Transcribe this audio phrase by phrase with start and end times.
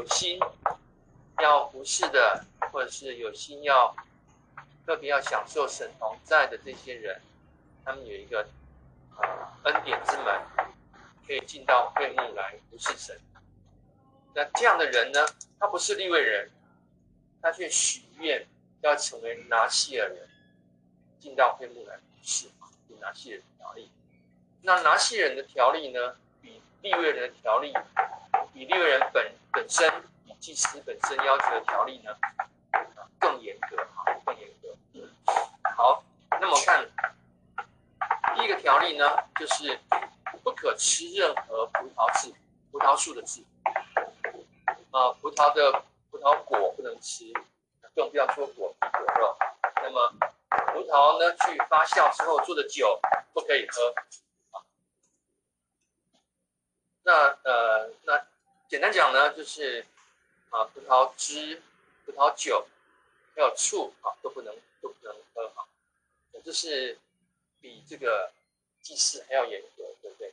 [0.00, 0.40] 有心
[1.42, 3.94] 要服侍的，或者是有心要
[4.86, 7.20] 特别要享受神同在的这些人，
[7.84, 8.48] 他们有一个
[9.18, 9.28] 呃
[9.64, 10.40] 恩典之门，
[11.26, 13.20] 可以进到会幕来服侍神。
[14.34, 15.20] 那这样的人呢，
[15.58, 16.50] 他不是利未人，
[17.42, 18.46] 他却许愿
[18.80, 20.26] 要成为拿细耳人，
[21.18, 22.46] 进到会幕来服侍，
[22.88, 23.90] 有拿细耳人的条例。
[24.62, 27.74] 那拿细耳人的条例呢，比利未人的条例，
[28.52, 29.90] 比利未人本本身，
[30.24, 32.16] 比祭司本身要求的条例呢，
[33.18, 34.68] 更严格哈，更严格。
[35.76, 36.02] 好，
[36.40, 36.88] 那么看
[38.34, 39.04] 第一个条例呢，
[39.38, 39.78] 就是
[40.42, 42.34] 不可吃任何葡萄籽、
[42.70, 43.44] 葡萄树的籽。
[44.90, 47.32] 啊，葡萄的葡萄果不能吃，
[47.94, 49.38] 更不要说果皮果肉。
[49.76, 50.12] 那么
[50.74, 53.00] 葡萄呢，去发酵之后做的酒
[53.32, 53.94] 不可以喝。
[57.02, 57.12] 那
[57.44, 58.26] 呃，那
[58.70, 59.84] 简单讲呢，就是
[60.50, 61.60] 啊，葡萄汁、
[62.06, 62.68] 葡萄酒
[63.34, 65.66] 还有醋啊，都不能都不能喝哈。
[66.44, 66.96] 这是
[67.60, 68.32] 比这个
[68.80, 70.32] 祭祀还要严格，对不对？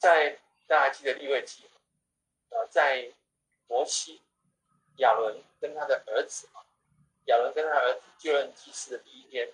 [0.00, 1.62] 在大家记得利未记？
[2.50, 3.08] 呃，在
[3.68, 4.20] 摩西、
[4.96, 6.66] 亚伦跟他的儿子啊，
[7.26, 9.48] 亚伦跟他儿子就任祭司的第一天，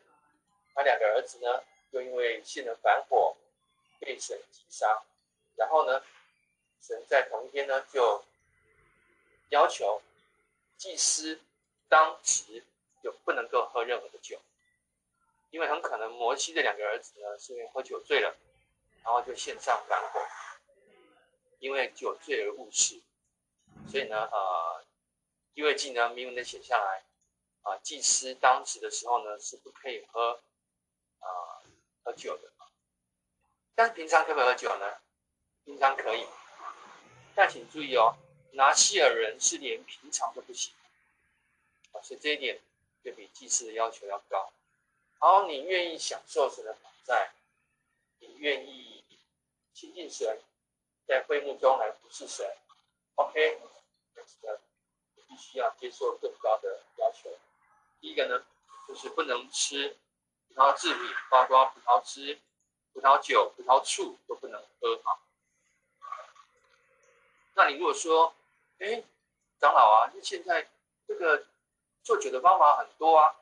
[0.75, 3.37] 他两个儿子呢，就因为献了反火，
[3.99, 5.03] 被神击杀。
[5.57, 6.03] 然后呢，
[6.83, 8.25] 神在同一天呢，就
[9.51, 10.03] 要求
[10.77, 11.41] 祭司
[11.89, 12.65] 当时
[13.03, 14.41] 就不能够喝任何的酒，
[15.51, 18.37] 因为很可能摩西的两个儿子呢，是因为喝酒醉了，
[19.03, 20.21] 然后就献上反火。
[21.59, 22.99] 因为酒醉而误事，
[23.91, 24.83] 所以呢，呃，
[25.53, 27.05] 因为记呢，明文的写下来，
[27.61, 30.41] 啊、祭司当时的时候呢，是不可以喝，
[31.19, 31.29] 啊、
[32.03, 32.51] 喝酒的。
[33.75, 34.97] 但是平常可不可以喝酒呢？
[35.67, 36.27] 平常可以，
[37.35, 38.17] 但请注意哦，
[38.53, 40.73] 拿细耳人是连平常都不行，
[41.93, 42.61] 啊，所以这一点
[43.03, 44.53] 就比祭司的要求要高。
[45.19, 47.33] 好，你愿意享受神的同在，
[48.19, 49.05] 你愿意
[49.73, 50.41] 亲近神。
[51.07, 52.49] 在会幕中来服侍神
[53.17, 53.61] ，OK，
[54.15, 54.61] 这个
[55.27, 57.37] 必须要接受更高的要求。
[58.01, 58.47] 第一个呢，
[58.87, 59.99] 就是不能吃
[60.47, 62.39] 葡萄制品，包括葡萄汁、
[62.93, 65.19] 葡萄酒、葡萄醋都不能喝哈。
[67.61, 68.35] 那你如果说，
[68.79, 69.03] 哎，
[69.61, 70.67] 长老啊，那现在
[71.07, 71.47] 这个
[72.03, 73.37] 做酒的方法很多啊，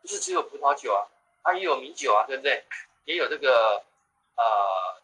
[0.00, 1.08] 不是只有葡萄酒啊，
[1.42, 2.64] 它也有米酒啊，对不对？
[3.04, 3.84] 也有这个
[4.36, 5.02] 呃，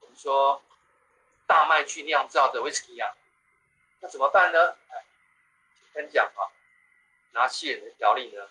[0.00, 0.62] 我们说。
[1.46, 3.14] 大麦去酿造的威士忌啊，
[4.00, 4.74] 那怎么办呢？
[4.88, 5.04] 哎，
[5.92, 6.40] 先讲啊，
[7.32, 8.48] 拿细耳人的条例呢，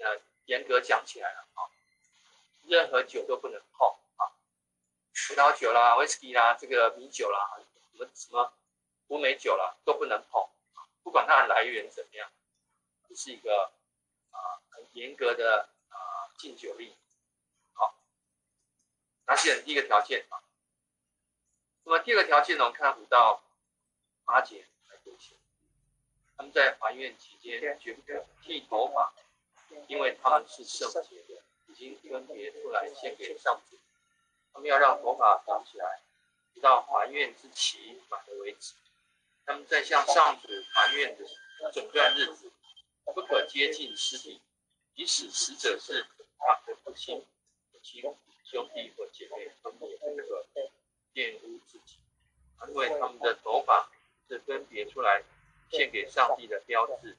[0.00, 1.64] 呃，严格讲起来了啊，
[2.66, 3.88] 任何酒都不能碰
[4.18, 4.28] 啊，
[5.14, 7.56] 葡萄酒啦、威士忌啦、这个米酒啦、
[7.96, 8.52] 什么什么
[9.08, 10.48] 乌梅酒了，都不能碰，
[11.04, 12.28] 不管它的来源怎么样，
[13.08, 13.72] 这是一个
[14.30, 15.96] 啊很严格的啊
[16.36, 16.92] 禁酒令。
[17.74, 17.94] 好，
[19.26, 20.42] 拿细耳人第一个条件啊。
[21.84, 23.42] 那么第二个条件呢，我们看五到
[24.24, 25.36] 八节来读起。
[26.36, 29.14] 他们在还愿期间绝不可剃头发，
[29.86, 33.78] 因为他们是圣洁的，已经分别出来献给上主。
[34.52, 36.02] 他们要让头发长起来，
[36.54, 38.72] 直到还愿之期满为止。
[39.44, 41.24] 他们在向上主还愿的
[41.72, 42.50] 整段日子，
[43.14, 44.40] 不可接近尸体，
[44.94, 46.06] 即使死者是
[46.38, 47.16] 他的父亲、
[47.72, 48.02] 母亲、
[48.44, 50.46] 兄弟或姐妹，他们也不可。
[51.14, 52.00] 玷污自己，
[52.66, 53.88] 因为他们的头发
[54.26, 55.22] 是分别出来
[55.70, 57.16] 献给上帝的标志，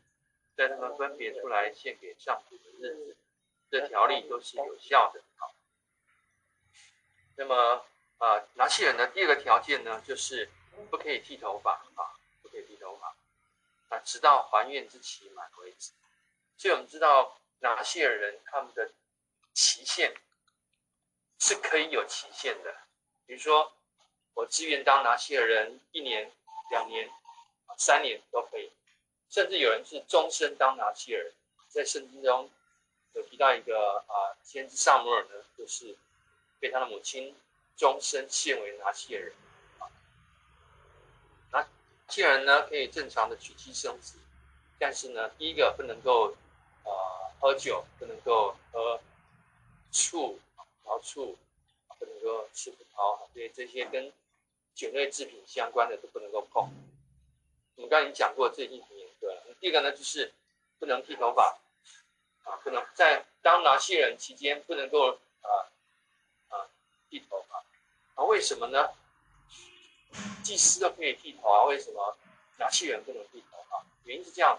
[0.53, 3.15] 在他们分别出来献给上主的日子，
[3.71, 5.23] 这条例都是有效的。
[7.37, 7.85] 那么
[8.17, 10.49] 啊，拿细耳人的第二个条件呢，就是
[10.89, 13.15] 不可以剃头发啊，不可以剃头发
[13.95, 15.91] 啊，直到还愿之期满为止。
[16.57, 18.91] 所以我们知道拿细耳人他们的
[19.53, 20.13] 期限
[21.39, 22.75] 是可以有期限的，
[23.25, 23.71] 比如说。
[24.37, 26.29] 我自愿当拿细耳人，一年、
[26.69, 27.09] 两年、
[27.77, 28.69] 三年都可以，
[29.29, 31.33] 甚至有人是终身当拿细耳人。
[31.69, 32.51] 在圣经中
[33.13, 35.95] 有提到一个啊，先知撒摩尔呢，就是
[36.59, 37.33] 被他的母亲
[37.77, 39.33] 终身献为拿细人。
[41.51, 41.67] 拿
[42.07, 44.17] 细耳人呢，可以正常的娶妻生子，
[44.79, 46.33] 但是呢，第一个不能够
[46.83, 46.89] 啊
[47.39, 48.99] 喝酒，不能够喝
[49.91, 51.37] 醋，然后醋
[51.99, 54.11] 不能够吃葡萄，所以这些跟
[54.73, 56.69] 酒类制品相关的都不能够碰。
[57.75, 59.43] 我们刚才已经讲过，这已经很严格了。
[59.59, 60.33] 第一个呢，就是
[60.79, 61.57] 不能剃头发，
[62.43, 65.49] 啊，不能在当拿细人期间不能够啊
[66.49, 66.69] 啊
[67.09, 67.44] 剃头。
[68.15, 68.89] 啊，为什么呢？
[70.43, 72.17] 祭司都可以剃头啊，为什么
[72.57, 73.85] 拿细耳人不能剃头啊？
[74.03, 74.57] 原因是这样，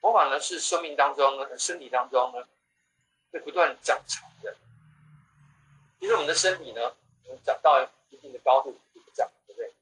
[0.00, 2.48] 头发呢是生命当中呢，身体当中呢
[3.30, 4.56] 会不断长长的。
[6.00, 6.96] 其实我们的身体呢，
[7.44, 9.72] 长到一定的高度就不长，对不对？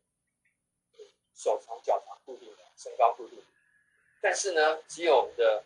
[1.35, 3.43] 手长脚长固定的，身高固定。
[4.21, 5.65] 但是呢，只有我们的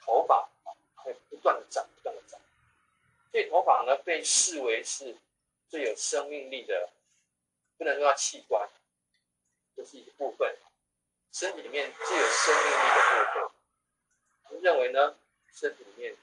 [0.00, 0.48] 头发
[0.96, 2.38] 会不断的长，不断的长。
[3.32, 5.16] 所以头发呢，被视为是
[5.68, 6.90] 最有生命力的。
[7.78, 8.66] 不能说器官，
[9.76, 10.56] 这是一部分，
[11.30, 13.50] 身体里面最有生命力的部分。
[14.44, 15.18] 我们认为呢，
[15.52, 16.16] 身体里面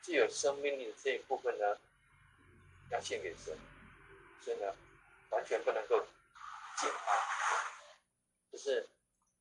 [0.00, 1.78] 最有生命力的这一部分呢，
[2.90, 3.54] 要献给神，
[4.40, 4.74] 所以呢，
[5.28, 6.00] 完全不能够
[6.80, 7.12] 践踏。
[8.50, 8.88] 这是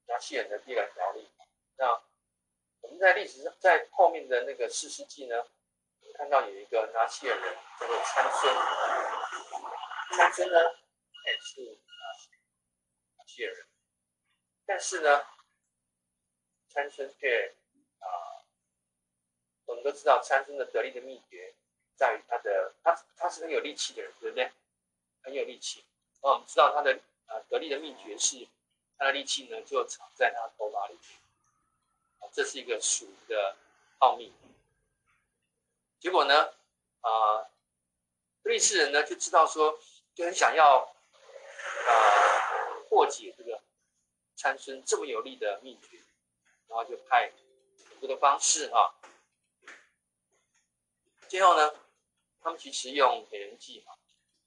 [0.08, 1.30] 拿细耳人的第二个条例。
[1.78, 2.04] 那
[2.82, 5.48] 我们在历史上，在后面的那个士师记呢，
[6.16, 8.56] 看到有一个拿西尔人叫做参孙，
[10.18, 10.60] 参孙呢。
[11.26, 12.04] 也是啊，
[13.18, 13.66] 拿细耳人，
[14.66, 15.26] 但是呢，
[16.68, 17.56] 参孙却
[18.00, 18.06] 啊，
[19.66, 21.56] 我们都知道参孙的得力的秘诀
[21.96, 24.52] 在于他的他他是很有力气的人，对不对？
[25.22, 25.86] 很有力气。
[26.22, 28.46] 那我们知道他的啊得力的秘诀是
[28.98, 31.20] 他的力气呢就藏在他头发里面，
[32.20, 33.56] 啊，这是一个属于的
[34.00, 34.34] 奥秘。
[36.04, 36.54] 结果呢，
[37.00, 37.48] 啊，
[38.42, 39.80] 瑞士人呢就知道说
[40.14, 40.94] 就很想要。
[41.86, 41.94] 啊，
[42.90, 43.62] 破解这个
[44.36, 45.98] 参孙这么有力的秘诀，
[46.68, 47.32] 然后就派
[47.90, 48.94] 很多的方式啊。
[51.30, 51.74] 最后呢，
[52.42, 53.94] 他们其实用美人计嘛，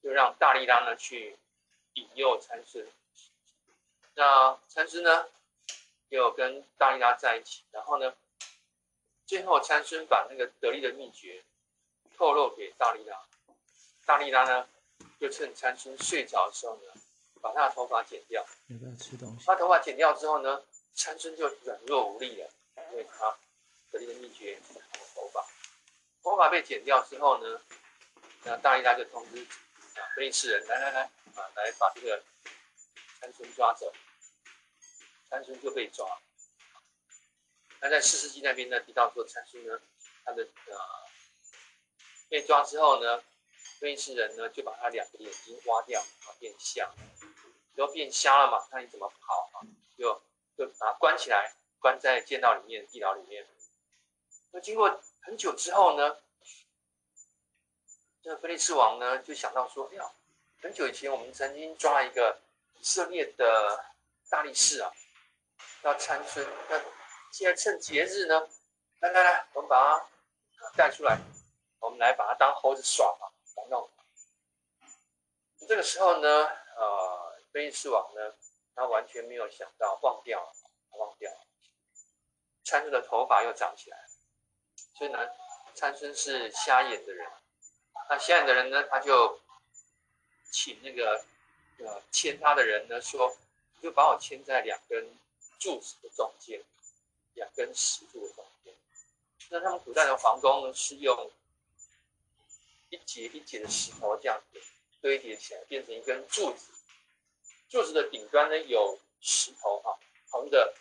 [0.02, 1.38] 就让大力拉呢去
[1.94, 2.86] 引诱参孙。
[4.14, 5.28] 那参孙呢，
[6.10, 8.14] 又跟大力拉在一起，然后呢，
[9.26, 11.44] 最后参孙把那个得力的秘诀
[12.16, 13.20] 透露给大力拉，
[14.04, 14.68] 大力拉呢
[15.20, 16.92] 就趁参孙睡着的时候呢。
[17.38, 18.44] 把他的头发剪掉。
[18.68, 19.44] 要不要吃东西？
[19.46, 20.64] 把头发剪掉之后呢，
[20.94, 22.50] 参孙就软弱无力了，
[22.90, 23.38] 因为他
[23.92, 24.80] 得力的秘诀是
[25.14, 25.46] 头发。
[26.24, 27.60] 头发被剪掉之后呢，
[28.42, 29.46] 那大力拉就通知
[29.94, 31.02] 啊，非利士人来来来
[31.36, 32.20] 啊，来把这个
[33.20, 33.92] 参孙抓走。
[35.30, 36.04] 参孙就被抓。
[37.80, 39.80] 那在四世纪那边呢，提到说参孙呢，
[40.24, 40.78] 他的呃
[42.28, 43.22] 被抓之后呢，
[43.78, 46.92] 非利士人呢就把他两个眼睛挖掉，啊变相。
[47.76, 48.66] 都变瞎了嘛？
[48.72, 49.60] 那你怎么跑啊？
[49.98, 50.22] 就
[50.56, 53.46] 就把他关起来，关在监牢里面、地牢里面。
[54.50, 56.16] 那经过很久之后呢，
[58.22, 60.10] 这个非利士王呢就想到说：“哎呀，
[60.62, 62.40] 很久以前我们曾经抓一个
[62.80, 63.84] 以色列的
[64.30, 64.90] 大力士啊，
[65.82, 66.48] 要参孙。
[66.70, 66.80] 那
[67.36, 68.48] 现在趁节日呢，
[69.00, 71.18] 来来来，我们把它带出来，
[71.80, 73.90] 我们来把它当猴子耍嘛，玩弄。
[75.68, 76.46] 这个时候呢，
[76.76, 78.34] 呃。”非利士王呢，
[78.74, 80.52] 他完全没有想到，忘掉了，
[80.98, 81.38] 忘掉了。
[82.64, 84.06] 参孙的头发又长起来，
[84.94, 85.18] 所以呢，
[85.74, 87.26] 参孙是瞎眼的人。
[88.10, 89.40] 那瞎眼的人呢，他就
[90.50, 91.24] 请那个
[91.78, 93.34] 呃牵他的人呢说，
[93.80, 95.16] 就把我牵在两根
[95.58, 96.62] 柱子的中间，
[97.36, 98.74] 两根石柱的中间。
[99.50, 101.30] 那他们古代的皇宫呢，是用
[102.90, 104.60] 一节一节的石头这样子
[105.00, 106.72] 堆叠起来，变成一根柱子。
[107.68, 109.96] 柱子的顶端呢，有石头哈，
[110.30, 110.74] 横的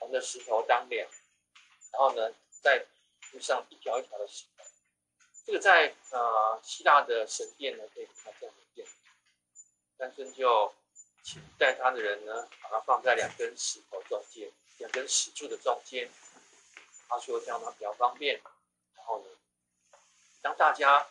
[0.00, 1.08] 横的石头当梁，
[1.92, 2.84] 然后呢再
[3.30, 4.64] 铺上一条一条的石头。
[5.46, 8.86] 这个在呃希腊的神殿呢可以看到这样的殿。
[9.96, 10.72] 但是就
[11.22, 16.10] 请带他的人呢，把它放在两根石头中间，两根石柱的中间。
[17.08, 18.40] 他说这样呢比较方便。
[18.96, 19.26] 然后呢，
[20.42, 21.06] 当大家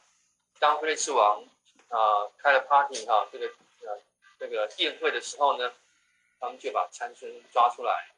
[0.60, 1.44] 当菲利士王
[1.90, 3.48] 啊、开了 party 哈，这个
[3.82, 4.02] 呃。
[4.40, 5.74] 这个宴会的时候呢，
[6.40, 8.12] 他们就把参孙抓出来，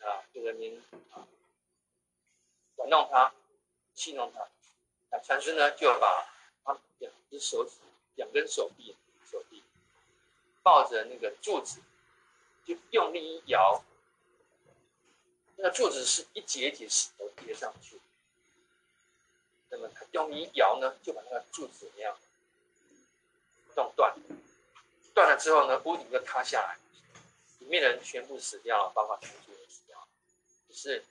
[0.00, 1.28] 啊，就在那边啊
[2.76, 3.34] 玩弄他，
[3.92, 4.48] 戏弄他。
[5.10, 6.26] 那参孙呢，就把
[6.64, 7.72] 他两只手指、
[8.14, 8.96] 两根手臂、
[9.30, 9.62] 手臂
[10.62, 11.82] 抱着那个柱子，
[12.64, 13.84] 就用力一摇，
[15.64, 18.00] 那柱子是一节一节石头叠上去。
[19.70, 22.18] 那么他用力一摇呢，就把那个柱子怎么样
[23.76, 24.12] 弄断。
[25.14, 26.76] 断了之后呢，屋顶就塌下来，
[27.60, 30.08] 里面的人全部死掉了，包括参孙也死掉了，
[30.68, 31.04] 只是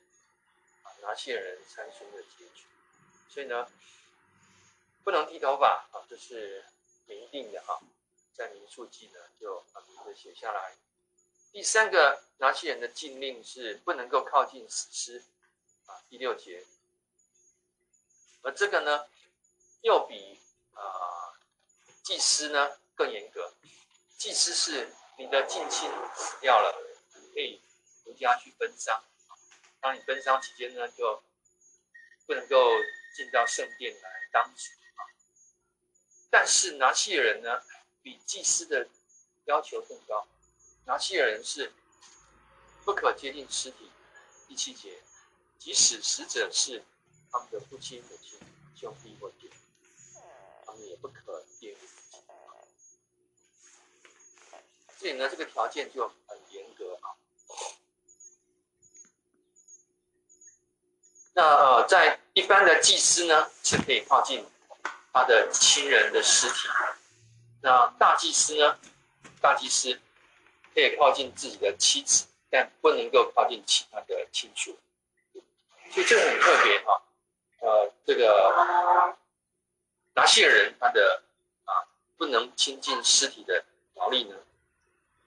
[0.83, 2.65] 啊拿细耳人参孙的结局。
[3.29, 3.71] 所以呢，
[5.05, 6.65] 不能剃头发啊，这是
[7.05, 7.79] 明定的啊，
[8.35, 10.75] 在民数记呢就把名字写下来。
[11.51, 15.23] 第三个拿细人的禁令是不能够靠近死尸
[15.85, 16.65] 啊，第六节。
[18.41, 19.05] 而这个呢，
[19.81, 20.39] 又比
[20.73, 20.81] 啊
[22.03, 23.53] 祭司呢更严格。
[24.17, 26.73] 祭司是你的近亲死掉了，
[27.33, 27.61] 可以
[28.05, 29.03] 回家去奔丧。
[29.81, 31.21] 当你奔丧期间呢，就
[32.25, 32.71] 不能够
[33.15, 34.71] 进到圣殿来当值。
[36.29, 37.61] 但是拿细人呢，
[38.01, 38.87] 比祭司的
[39.45, 40.25] 要求更高。
[40.85, 41.71] 拿西尔人是
[42.83, 43.91] 不可接近尸体。
[44.47, 45.01] 第七节，
[45.57, 46.83] 即使死者是
[47.31, 48.39] 他们的父亲、母亲、
[48.75, 49.49] 兄弟或姐，
[50.65, 51.77] 他们也不可玷污。
[54.97, 57.15] 所以呢，这个条件就很严格啊。
[61.33, 64.45] 那呃，在一般的祭司呢，是可以靠近
[65.13, 66.67] 他的亲人的尸体。
[67.61, 68.77] 那大祭司呢，
[69.39, 69.99] 大祭司
[70.73, 74.77] 可以靠近自己的妻子，但不能够靠近其他的亲属。
[75.91, 77.01] 所以这个很特别哈。
[77.59, 79.15] 呃，这个
[80.13, 81.21] 拿细人他的
[81.65, 81.85] 啊，
[82.17, 83.63] 不能亲近尸体的
[83.93, 84.35] 条例呢，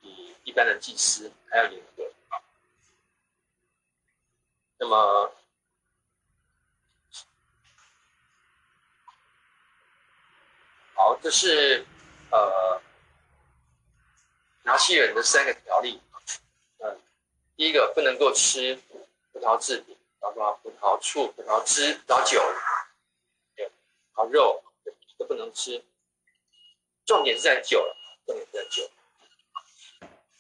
[0.01, 2.41] 比一般的祭司还要严格啊。
[4.79, 5.33] 那么。
[10.97, 11.85] 好，这是
[12.31, 12.81] 呃
[14.65, 16.01] 拿细耳人的三个条例。
[16.79, 17.01] 嗯，
[17.57, 18.79] 第一个不能够吃
[19.33, 22.43] 葡萄制品，包括葡萄醋、葡萄汁、葡萄酒，
[23.55, 23.71] 对，
[24.13, 24.63] 葡萄肉
[25.17, 25.83] 都不能吃。
[27.07, 27.87] 重点是在酒，
[28.27, 28.91] 重点是在酒，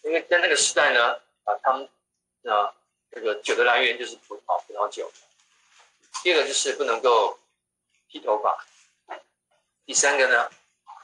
[0.02, 1.88] 因为在那个时代呢，啊，他们
[2.44, 2.74] 啊
[3.10, 5.10] 这个酒的来源就是葡萄、葡萄酒。
[6.22, 7.38] 第二个就是不能够
[8.08, 8.64] 剃头发。
[9.84, 10.50] 第三个呢，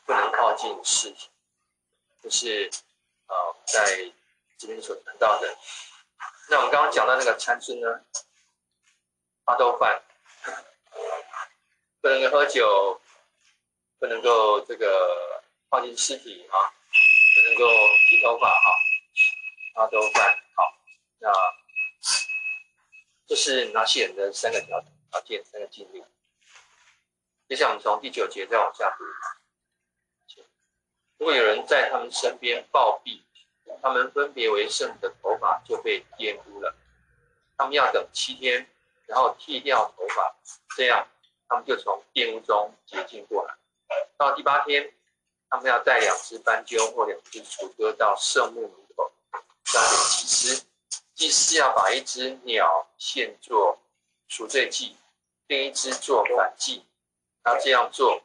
[0.07, 1.29] 不能靠近尸体，
[2.23, 2.71] 就是
[3.31, 4.13] 呃，在
[4.59, 5.57] 这边所谈到的。
[6.49, 7.87] 那我们刚刚讲到那个参孙呢，
[9.45, 10.03] 发豆饭，
[12.01, 13.01] 不能够喝酒，
[14.01, 16.59] 不能够这个靠近尸体啊，
[17.37, 17.73] 不能够
[18.09, 18.69] 剃头发啊，
[19.77, 20.75] 发豆饭好，
[21.21, 21.33] 那
[23.29, 24.83] 这是拿细耳人的三个条
[25.13, 26.05] 条件，三个禁令。
[27.49, 29.05] 接下来我们从第九节再往下读。
[31.21, 33.21] 如果有人在他们身边暴毙，
[33.83, 36.75] 他们分别为圣的头发就被玷污了。
[37.59, 38.67] 他们要等七天，
[39.07, 40.35] 然后剃掉头发，
[40.75, 41.07] 这样
[41.47, 43.55] 他们就从玷污中洁净过来。
[44.17, 44.91] 到第八天，
[45.51, 49.13] 他们要带两只斑鸠或两只雏鸽到圣墓门口，
[49.65, 50.67] 交给祭司。
[51.15, 53.79] 祭司要把一只鸟献作
[54.27, 54.97] 赎罪祭，
[55.49, 56.87] 另一只做反祭。
[57.43, 58.23] 他这样做，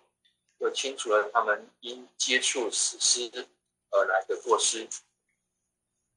[0.59, 3.29] 就清除了他们因接触死尸
[3.89, 4.87] 而来的过失。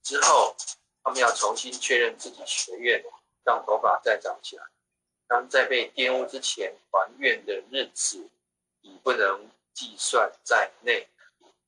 [0.02, 0.56] 之后，
[1.02, 3.04] 他们要重新确认自己学愿，
[3.44, 4.64] 让头发再长起来。
[5.28, 8.28] 他们在被玷污之前还愿的日子，
[8.80, 11.08] 已不能计算在内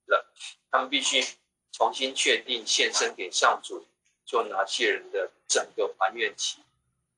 [0.07, 0.33] 了。
[0.71, 1.23] 他们必须
[1.73, 3.87] 重新确定献身给上主，
[4.25, 6.63] 做拿细人的整个还愿期。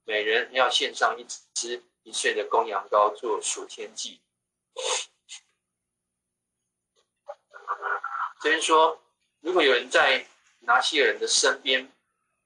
[0.05, 1.83] 每人要献上一只。
[2.05, 4.21] 一岁的公羊羔做赎愆祭。
[8.43, 9.01] 这边说，
[9.39, 10.27] 如果有人在
[10.63, 11.89] 拿西人的身边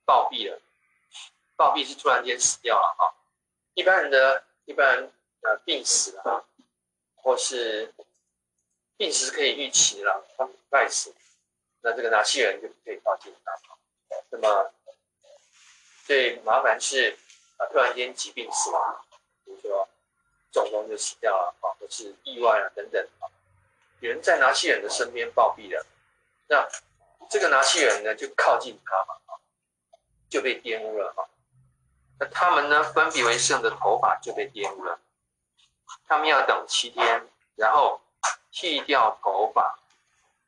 [0.05, 0.61] 暴毙了，
[1.55, 3.17] 暴毙是突然间死掉了啊。
[3.73, 5.11] 一般人的一般
[5.41, 6.45] 呃病死了，
[7.15, 7.91] 或是
[8.95, 11.15] 病死是可以预期了，他败死，
[11.81, 13.51] 那这个拿西人就不可以靠近他。
[14.29, 14.71] 那么
[16.05, 17.17] 最麻烦是
[17.57, 19.03] 啊，突然间疾病死亡。
[19.45, 19.89] 比如说
[20.51, 23.25] 中风就死掉了啊，或是意外啊等等啊，
[23.99, 25.85] 人在拿细耳人的身边暴毙了，
[26.47, 26.67] 那
[27.29, 29.15] 这个拿细耳人呢就靠近他嘛，
[30.29, 31.27] 就被玷污了哈。
[32.19, 34.99] 那他们呢分别为圣的头发就被玷污了，
[36.07, 38.01] 他们要等七天，然后
[38.51, 39.77] 剃掉头发，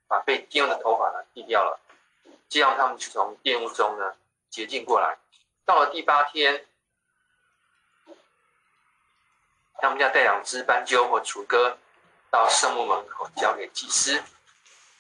[0.08, 1.79] 把被玷污的头发呢剃掉了，
[2.48, 4.15] 这样他们就从玷污中呢
[4.50, 5.18] 洁净过来。
[5.65, 6.65] 到了第八天。
[9.82, 11.77] 他们要带两只斑鸠或雏鸽
[12.31, 14.24] 到圣幕门口交给祭司，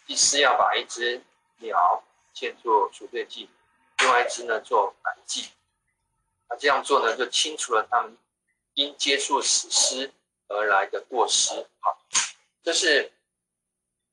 [0.07, 1.21] 祭司要把一只
[1.57, 3.49] 鸟献作赎罪祭，
[3.99, 5.49] 另外一只呢做燔祭。
[6.49, 8.17] 那这样做呢，就清除了他们
[8.73, 10.11] 因接触死尸
[10.47, 11.67] 而来的过失。
[11.79, 11.99] 好，
[12.63, 13.11] 这是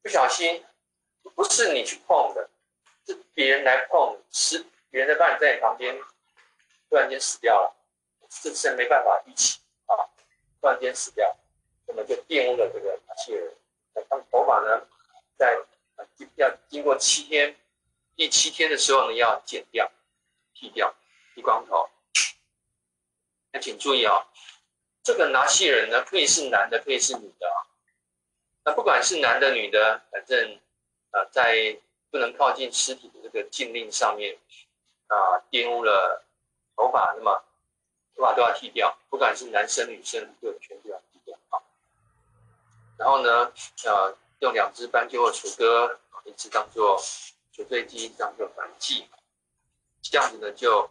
[0.02, 0.64] 不小心，
[1.34, 2.50] 不是你去碰的，
[3.06, 5.98] 是别人来碰，是别人的伴在你旁边，
[6.90, 7.74] 突然间死掉了，
[8.42, 9.60] 这是没办法预期。
[10.60, 11.36] 突然间死掉，
[11.86, 13.54] 那么就玷污了这个拿细耳人。
[13.94, 14.86] 那头发呢，
[15.36, 15.58] 在
[16.36, 17.56] 要经过七天，
[18.14, 19.90] 第七天的时候呢，要剪掉、
[20.54, 20.94] 剃掉、
[21.34, 21.88] 剃光头。
[23.52, 24.26] 那请注意啊、哦，
[25.02, 27.56] 这个拿细人呢，可以是男的，可以是女的啊。
[28.64, 30.60] 那不管是男的、女的，反正
[31.12, 31.78] 呃，在
[32.10, 34.36] 不能靠近尸体的这个禁令上面
[35.06, 36.26] 啊，玷污了
[36.76, 37.44] 头发，那么
[38.14, 41.05] 头发都要剃掉，不管是男生女生，就全部要剃掉啊。
[42.98, 43.52] 然后呢，
[43.84, 46.98] 呃，用两只斑鸠或雏鸽，一只当做
[47.52, 49.08] 赎罪祭，当做燔祭，
[50.02, 50.90] 这样子呢就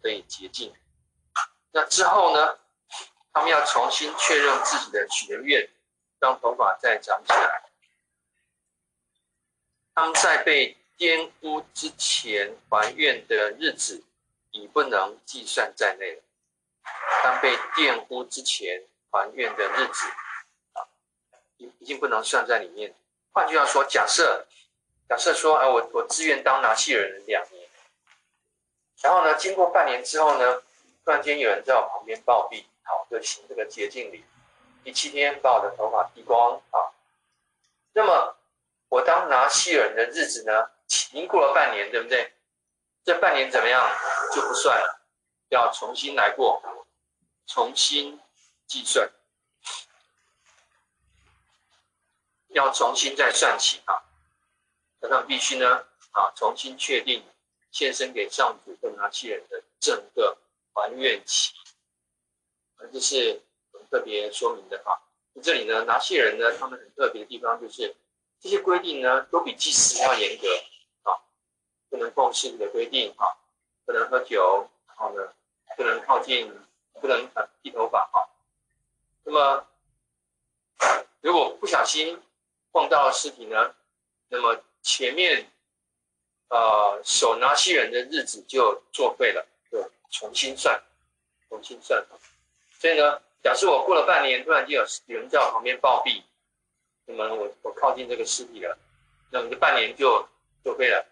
[0.00, 0.74] 可以洁净。
[1.72, 2.58] 那之后呢，
[3.32, 5.68] 他们要重新确认自己的许的愿，
[6.20, 7.62] 让头发再长起来。
[9.94, 14.02] 他们在被玷污之前还愿的日子，
[14.52, 16.22] 已不能计算在内了。
[17.22, 20.06] 当被玷污之前还愿的日子，
[21.62, 22.94] 已已经不能算在里面。
[23.32, 24.46] 换句话说，假设
[25.08, 27.68] 假设说，哎，我我自愿当拿细人两年，
[29.02, 30.62] 然后呢，经过半年之后呢，
[31.04, 34.24] 突然间有人在我旁边暴毙，好，就行这个洁净礼。
[34.84, 36.90] 第七天把我的头发剃光，啊，
[37.92, 38.36] 那么
[38.88, 40.70] 我当拿细人的日子呢，
[41.12, 42.32] 已经过了半年，对不对？
[43.04, 43.88] 这半年怎么样
[44.32, 45.00] 就不算了，
[45.48, 46.62] 要重新来过，
[47.46, 48.20] 重新
[48.66, 49.10] 计算，
[52.52, 54.02] 要重新再算起啊。
[55.00, 57.22] 那他们必须呢，啊，重新确定
[57.70, 60.38] 献身给上主的拿细人的整个。
[60.74, 61.52] 还愿期，
[62.90, 63.42] 这是
[63.72, 64.98] 我们特别说明的哈。
[65.42, 67.94] 这里呢，拿细人呢，他们很特别的地方就是
[68.40, 70.48] 这些规定呢，都比祭司要严格
[71.02, 71.20] 啊，
[71.90, 73.36] 不能碰尸体的规定哈，
[73.84, 75.30] 不能喝酒，然后呢，
[75.76, 76.50] 不能靠近，
[77.02, 78.26] 不能啊剃头发哈。
[79.24, 79.66] 那么，
[81.20, 82.18] 如果不小心
[82.72, 83.74] 碰到尸体呢，
[84.28, 85.50] 那么前面
[86.48, 89.46] 呃手拿细耳人的日子就作废了。
[89.70, 90.82] 就重新算，
[91.48, 92.04] 重新算。
[92.78, 96.22] 所以呢，假设我过了半年，突然间有人在我旁边暴毙，
[97.06, 98.78] 那么我我靠近这个尸体了，
[99.30, 100.28] 那么这半年就
[100.62, 101.06] 作废了。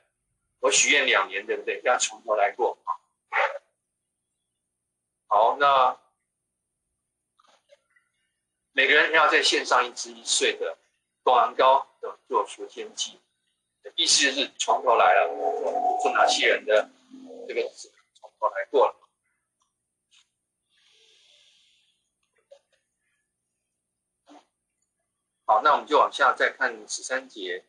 [0.59, 1.81] 我许愿两年，对不对？
[1.83, 2.77] 要从头来过。
[5.27, 5.97] 好，那
[8.73, 10.77] 每个人要再献上一支一岁的
[11.31, 11.87] 公羊羔，
[12.27, 13.21] 做赎愆祭，
[13.95, 15.29] 意思是从头来了，
[16.03, 16.91] 做拿细耳人的
[17.47, 17.63] 这个。
[18.15, 18.97] 从头来过了。
[25.47, 27.65] 好，那我们就往下再看十三节。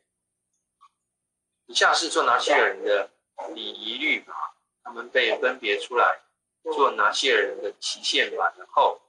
[1.67, 3.11] 以下是做拿细耳人的
[3.53, 6.19] 礼仪律法，他们被分别出来
[6.63, 8.99] 做拿细耳人的期限满了后，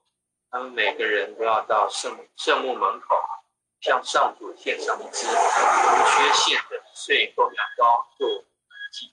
[0.51, 3.17] 他们每个人都要到圣圣墓门口，
[3.83, 8.45] 向上主献上一只无缺陷的一岁公羊羔做燔
[8.92, 9.12] 祭，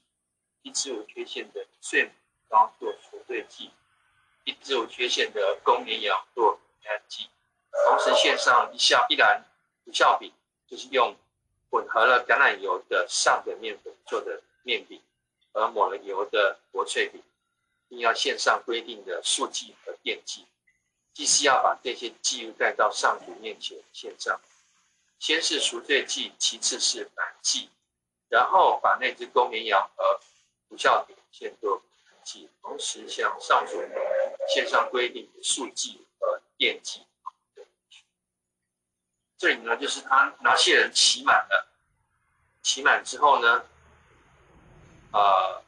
[0.62, 2.12] 一只无缺陷的一岁。
[2.47, 3.71] 当做赎罪祭，
[4.43, 7.29] 一只无缺陷的公绵羊做平安祭，
[7.86, 9.45] 同时献上一下一篮
[9.86, 10.34] 无效饼，
[10.67, 11.15] 就是用
[11.69, 14.99] 混合了橄榄油的上等面粉做的面饼，
[15.53, 17.21] 而抹了油的薄脆饼，
[17.88, 20.47] 并要献上规定的素祭和奠祭。
[21.13, 24.41] 祭司要把这些祭物带到上主面前献上，
[25.19, 27.69] 先是赎罪祭，其次是反祭，
[28.29, 30.19] 然后把那只公绵羊和
[30.69, 31.84] 无酵饼献作。
[32.62, 33.82] 同时向上主
[34.53, 37.03] 献上规定的素祭和奠祭。
[39.36, 41.67] 这里呢，就是他拿细耳人骑满了，
[42.62, 43.65] 骑满之后呢，
[45.12, 45.63] 啊、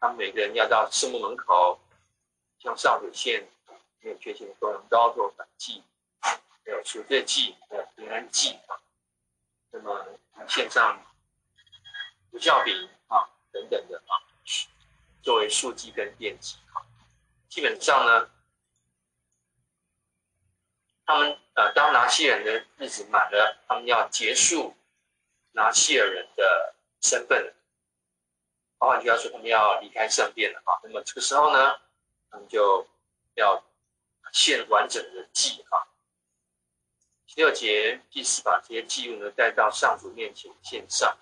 [0.00, 1.78] 他们每个人要到圣幕门口
[2.58, 3.48] 向上主献
[4.00, 5.84] 没有缺陷的公羊羔做反祭，
[6.64, 7.54] 没有赎罪祭，
[8.08, 8.80] 还有平安祭啊，
[9.70, 10.06] 那么
[10.48, 11.04] 线上
[12.30, 14.16] 无酵饼啊等等的啊。
[15.22, 16.56] 作为数据跟奠祭，
[17.50, 18.30] 基本上呢，
[21.04, 24.74] 他们呃，当拿西人的日子满了，他们要结束
[25.52, 27.54] 拿西尔人的身份了。
[28.78, 30.80] 换句话说，他们要离开圣殿了啊。
[30.84, 31.78] 那么这个时候呢，
[32.30, 32.88] 他们就
[33.34, 33.62] 要
[34.32, 35.87] 献完整的祭啊。
[37.28, 41.16] 第六节，祭司把这些祭物呢带到上主面前献上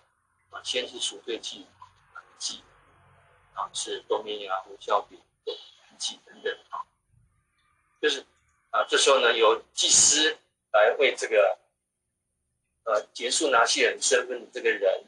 [0.50, 1.66] 啊，先是赎罪祭、
[2.38, 2.62] 祭。
[3.54, 6.84] 啊，是公绵羊、无酵饼、燔祭等等啊，
[8.02, 8.22] 就是
[8.70, 10.36] 啊，这时候呢，由祭司
[10.72, 11.58] 来为这个
[12.84, 15.04] 呃结束拿细耳人身份的这个人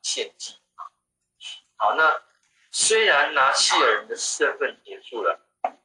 [0.00, 0.86] 献祭啊。
[1.74, 2.22] 好，那
[2.70, 5.40] 虽然拿细耳人的身份结束了，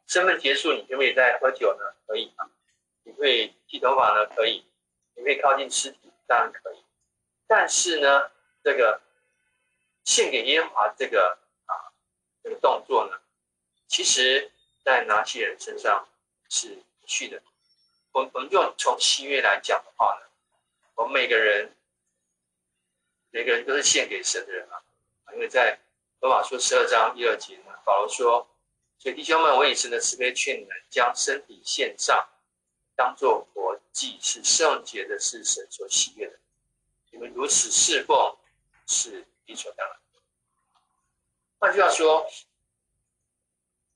[0.05, 1.83] 身份结束，你可不可以再喝酒呢？
[2.05, 2.47] 可以啊。
[3.03, 4.25] 你可以剃头发呢？
[4.35, 4.65] 可以。
[5.15, 6.11] 你可以靠近尸体？
[6.27, 6.83] 当然可以。
[7.47, 8.31] 但是呢，
[8.63, 9.01] 这个
[10.03, 11.91] 献给耶和华这个啊。
[12.43, 13.21] 这个动作呢，
[13.87, 14.51] 其实，
[14.83, 16.09] 在拿细耳人身上
[16.49, 17.39] 是不去的。
[18.13, 20.25] 我们我们就从新约来讲的话呢，
[20.95, 21.77] 我们每个人
[23.29, 24.81] 每个人都是献给神的人啊。
[25.33, 25.77] 因为在
[26.19, 28.49] 罗马书十二章第二节呢，保罗说
[28.97, 32.27] ：“所以弟兄们，我以神的慈悲劝你们，将身体献上，
[33.01, 36.37] 当作活祭，是圣洁的，是神所喜悦的。
[37.09, 38.37] 你们如此侍奉，
[38.85, 39.97] 是理所当然。”
[41.57, 42.29] 换句话说，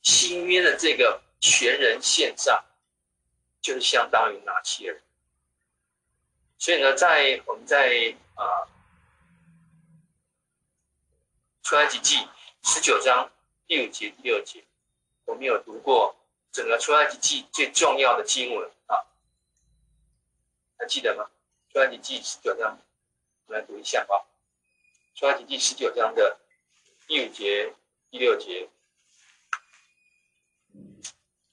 [0.01, 2.65] 新约的这个全人献上，
[3.61, 5.03] 就是相当于拿细耳人。
[6.57, 8.65] 所以呢，在我们在啊
[11.61, 12.27] 出埃及记
[12.63, 13.31] 十九章
[13.67, 14.65] 第五节、第六节，
[15.25, 16.15] 我们有读过
[16.51, 18.71] 整个出埃及记最重要的经文，
[20.77, 21.29] 还记得吗？
[21.71, 22.79] 出埃及记十九章，
[23.45, 24.15] 我们来读一下啊。
[25.15, 26.39] 出埃及记十九章的。
[27.07, 27.71] 第五节、
[28.09, 28.67] 第六节，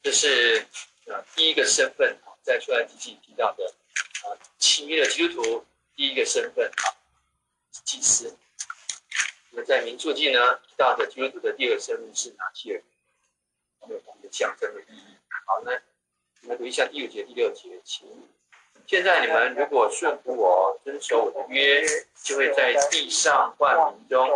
[0.02, 0.66] 这是
[1.08, 3.62] 啊第一个身份，在出埃及记提到的
[4.24, 6.96] 啊，新约的基督徒第一个身份啊，
[7.85, 8.35] 祭司。
[9.50, 13.90] 那么在民数记呢提到的基督徒的第二个身份是拿细耳人？
[13.90, 15.16] 有它们的象征的意义。
[15.46, 15.72] 好，那
[16.44, 18.08] 我们读一下第五节、第六节，请。
[18.86, 21.82] 现在你们如果顺服我，遵守我的约，
[22.22, 24.28] 就会在地上万民中。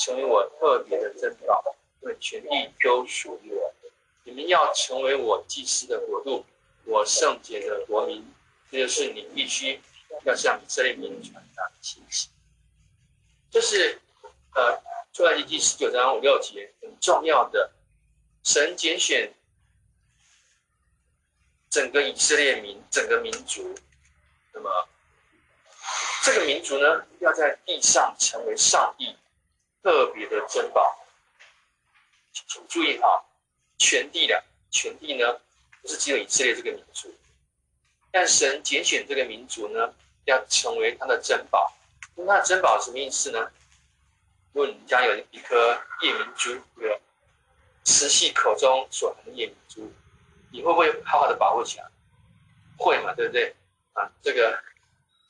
[0.00, 1.60] 成为我特别的珍宝，
[2.02, 3.74] 因为全地都属于我。
[4.22, 6.44] 你们要成为我祭司的国度，
[6.84, 8.24] 我圣洁的国民。
[8.70, 9.80] 这就是你必须
[10.24, 12.28] 要向以色列民传达的信息。
[13.50, 14.00] 这是
[14.54, 14.80] 呃，
[15.12, 17.72] 出埃及记十九章五六节很重要的，
[18.44, 19.34] 神拣选
[21.68, 23.74] 整个以色列民，整个民族。
[24.58, 24.88] 那么
[26.24, 29.16] 这个民族呢，要在地上成为上帝。
[29.80, 31.06] 特别的珍宝，
[32.32, 33.24] 请注意哈，
[33.78, 35.40] 全地的全地呢，
[35.80, 37.14] 不是只有以色列这个民族，
[38.10, 39.94] 但神拣选这个民族呢，
[40.24, 41.72] 要成为他的珍宝。
[42.16, 43.50] 那珍宝什么意思呢？
[44.52, 47.00] 如果你家有一颗夜明珠，对吧？
[47.84, 49.90] 慈禧口中所含的夜明珠，
[50.50, 51.88] 你会不会好好的保护起来？
[52.76, 53.54] 会嘛，对不对？
[53.98, 54.56] 啊，这个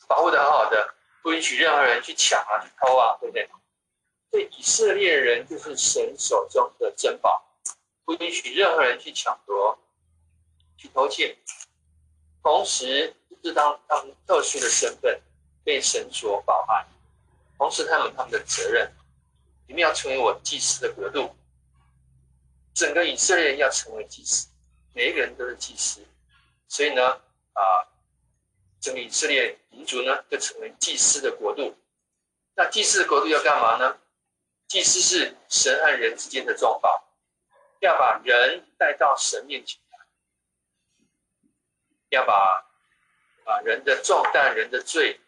[0.06, 3.48] 保护的好好的，不允许任何人去抢啊，去偷啊，对不对？
[4.30, 7.42] 所以以色列人就是神手中的珍宝，
[8.04, 9.78] 不允许任何人去抢夺、
[10.76, 11.38] 去偷窃。
[12.42, 15.18] 同时，是当他们特殊的身份
[15.64, 16.86] 被神所保爱。
[17.56, 18.92] 同时，他们他们的责任，
[19.66, 21.34] 你们要成为我祭司的国度。
[22.74, 24.48] 整个以色列人要成为祭司，
[24.92, 26.00] 每一个人都是祭司。
[26.68, 27.02] 所以呢，
[27.54, 27.62] 啊，
[28.80, 31.76] 整个以色列民族呢，就成为祭司的国度。
[32.54, 33.98] 那祭司的国度要干嘛呢？
[34.66, 37.08] 祭司是神和人之间的中保，
[37.80, 39.98] 要把人带到神面前来，
[42.10, 42.66] 要把
[43.44, 45.20] 把人的重担、人的罪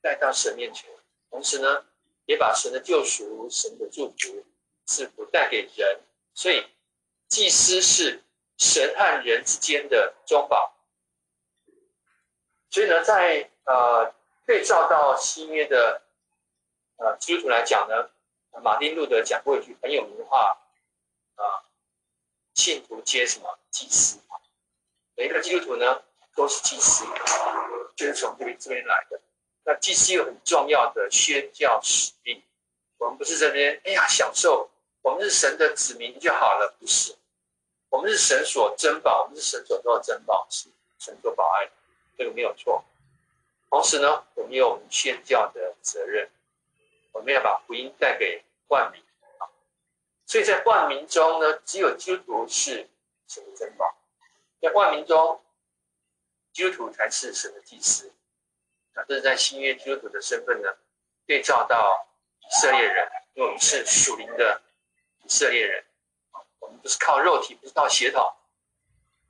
[0.00, 0.90] 带到神面前，
[1.30, 1.84] 同时呢，
[2.26, 4.44] 也把神的救赎、神的祝福
[4.84, 6.00] 赐福带给人。
[6.34, 6.66] 所以，
[7.28, 8.24] 祭司是
[8.58, 10.74] 神和人之间的中保。
[12.72, 14.12] 所以呢，在呃
[14.46, 16.02] 对照到新约的
[16.96, 18.10] 呃基督徒来讲呢。
[18.62, 20.58] 马丁路德讲过一句很有名的话，
[21.36, 21.64] 啊，
[22.52, 24.18] 信徒皆什么祭司？
[25.16, 26.02] 每一个基督徒呢
[26.36, 27.06] 都是祭司，
[27.96, 29.18] 就是从这边这边来的。
[29.64, 32.42] 那祭司有很重要的宣教使命。
[32.98, 34.68] 我们不是这边哎呀享受，
[35.00, 37.16] 我们是神的子民就好了，不是？
[37.88, 41.72] 我们是神所珍宝，我们是神所做的珍宝，是神所保爱的，
[42.22, 42.84] 这个没有错。
[43.68, 46.30] 同时呢，我们有我们宣教的责任。
[47.10, 49.02] 我们要把福音带给万民
[49.38, 49.50] 啊！
[50.24, 52.88] 所以在万民中呢，只有基督徒是
[53.26, 53.84] 神的珍宝。
[54.60, 55.42] 在万民中，
[56.52, 58.12] 基督徒才是神的祭司。
[58.94, 60.68] 啊，这是在新约基督徒的身份呢，
[61.26, 62.08] 对照到
[62.38, 64.62] 以色列人，因为我们是属灵的
[65.24, 65.84] 以色列人。
[66.60, 68.32] 我们不是靠肉体，不是靠血统，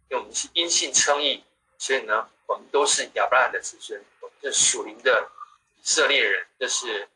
[0.09, 1.43] 因为我们是因信称义，
[1.79, 5.31] 所以呢，我们都是亚伯拉的子孙，我们是属灵的
[5.77, 6.47] 以色列人。
[6.59, 7.09] 这是。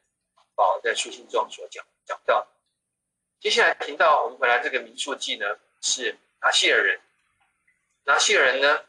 [0.57, 2.47] 保罗在书信中所讲讲到，
[3.39, 5.45] 接下来听到我们回来这个民数记呢，
[5.83, 6.99] 是拿西尔人，
[8.05, 8.83] 拿西尔人呢，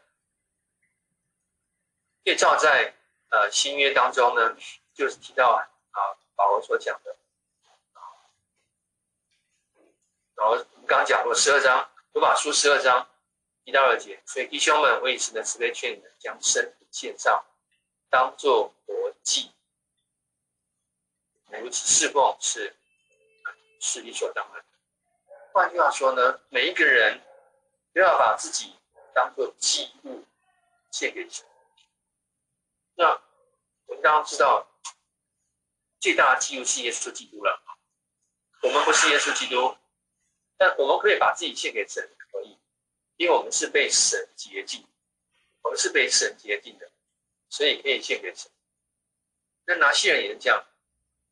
[2.23, 2.93] 对照在
[3.31, 4.55] 呃新约当中呢，
[4.93, 5.99] 就是提到啊
[6.35, 7.17] 保罗所讲的，
[10.35, 13.09] 然后我们刚刚讲过十二章罗马书十二章
[13.67, 17.45] 一到二节，所以弟兄们，我以神的慈悲劝你们，将身体献上，
[18.09, 19.51] 当作活祭。
[21.49, 22.77] 如此侍奉是
[23.81, 24.63] 是理所当然。
[25.51, 27.19] 换句话说呢，每一个人
[27.93, 28.73] 都要把自己
[29.13, 30.23] 当做祭物
[30.89, 31.45] 献给神。
[32.95, 33.21] 那
[33.87, 34.65] 我们刚刚知道，
[35.99, 37.61] 最大的祭物是耶稣基督了。
[38.61, 39.75] 我们不是耶稣基督，
[40.55, 42.09] 但我们可以把自己献给神，
[43.17, 44.85] 因为我们是被神洁净，
[45.61, 46.89] 我们是被神洁净的，
[47.49, 48.49] 所以可以献给神。
[49.65, 50.65] 那拿细耳人也是这样，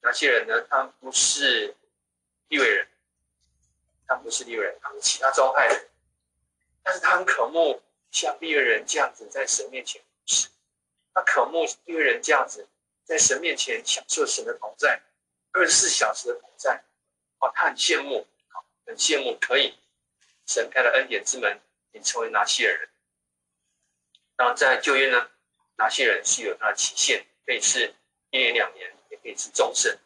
[0.02, 1.76] 拿细耳人呢，他不是
[2.50, 2.88] 利未人，
[4.08, 5.88] 他不是利未人，他是其他宗派的，
[6.84, 10.50] 但是他很渴慕像利未人这样子在神面前服侍，
[11.14, 12.68] 他渴慕利未人这样子
[13.04, 15.02] 在神面前享受神的同在，
[15.52, 16.84] 二十四小时的同在。
[17.40, 18.26] 哦，他很羡慕，
[18.86, 19.78] 很羡慕，可以
[20.48, 21.60] 神开了恩典之门，
[21.96, 22.90] 你成为拿细耳人。
[24.36, 25.30] 然后在旧约呢，
[25.78, 27.96] 拿细耳人是有他的期限，可以是
[28.32, 29.98] 一年、两年，也可以是终身，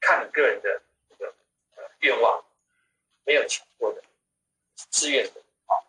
[0.00, 1.34] 看你个人的这个
[1.74, 2.44] 呃愿望，
[3.24, 4.00] 没有强迫的，
[4.76, 5.42] 自愿的。
[5.66, 5.84] 好，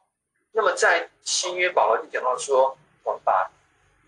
[0.51, 3.51] 那么在新约保罗就讲到说，我们把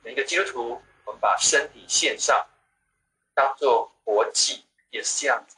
[0.01, 2.47] 每一个基督徒，我们把身体献上，
[3.35, 5.55] 当做活祭，也是这样子。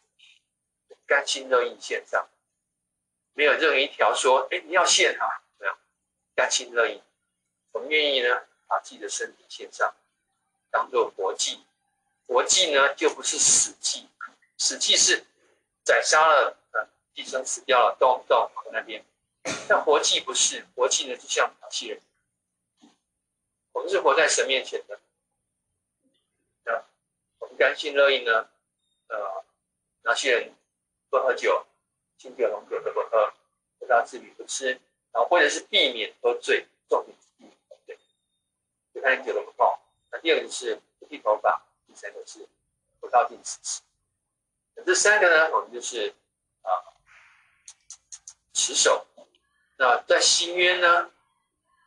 [1.08, 2.30] 甘心乐意献上，
[3.34, 5.74] 没有任何一条说：“哎，你要献哈？”没有，
[6.36, 7.02] 甘心乐意。
[7.72, 9.94] 我们愿意呢，把自己的身体献上，
[10.70, 11.64] 当做活祭。
[12.28, 14.10] 活祭呢，就不是死祭。
[14.58, 15.26] 死祭是
[15.84, 19.04] 宰杀了，呃，寄生死掉了，动不动在那边。
[19.68, 22.02] 但活祭不是，活祭呢，就像那些人。
[23.72, 25.00] 我们是活在神面前的，
[26.66, 26.84] 那，
[27.40, 28.50] 我们甘心乐意呢，
[29.08, 29.44] 呃，
[30.02, 30.54] 那些人。
[31.12, 31.66] 不喝酒，
[32.20, 33.34] 清酒、红酒都不喝，
[33.80, 34.72] 不大自语不吃，
[35.14, 37.98] 然后或者是避免喝醉，重点是避免喝醉，
[38.94, 39.66] 就看酒都不碰。
[40.12, 42.46] 那第二个就是不剃头发，第三个是
[43.00, 43.82] 不靠近死尸。
[44.76, 46.14] 那这三个呢，我们就是
[46.62, 46.70] 啊
[48.52, 49.08] 持守。
[49.78, 51.10] 那在新约呢，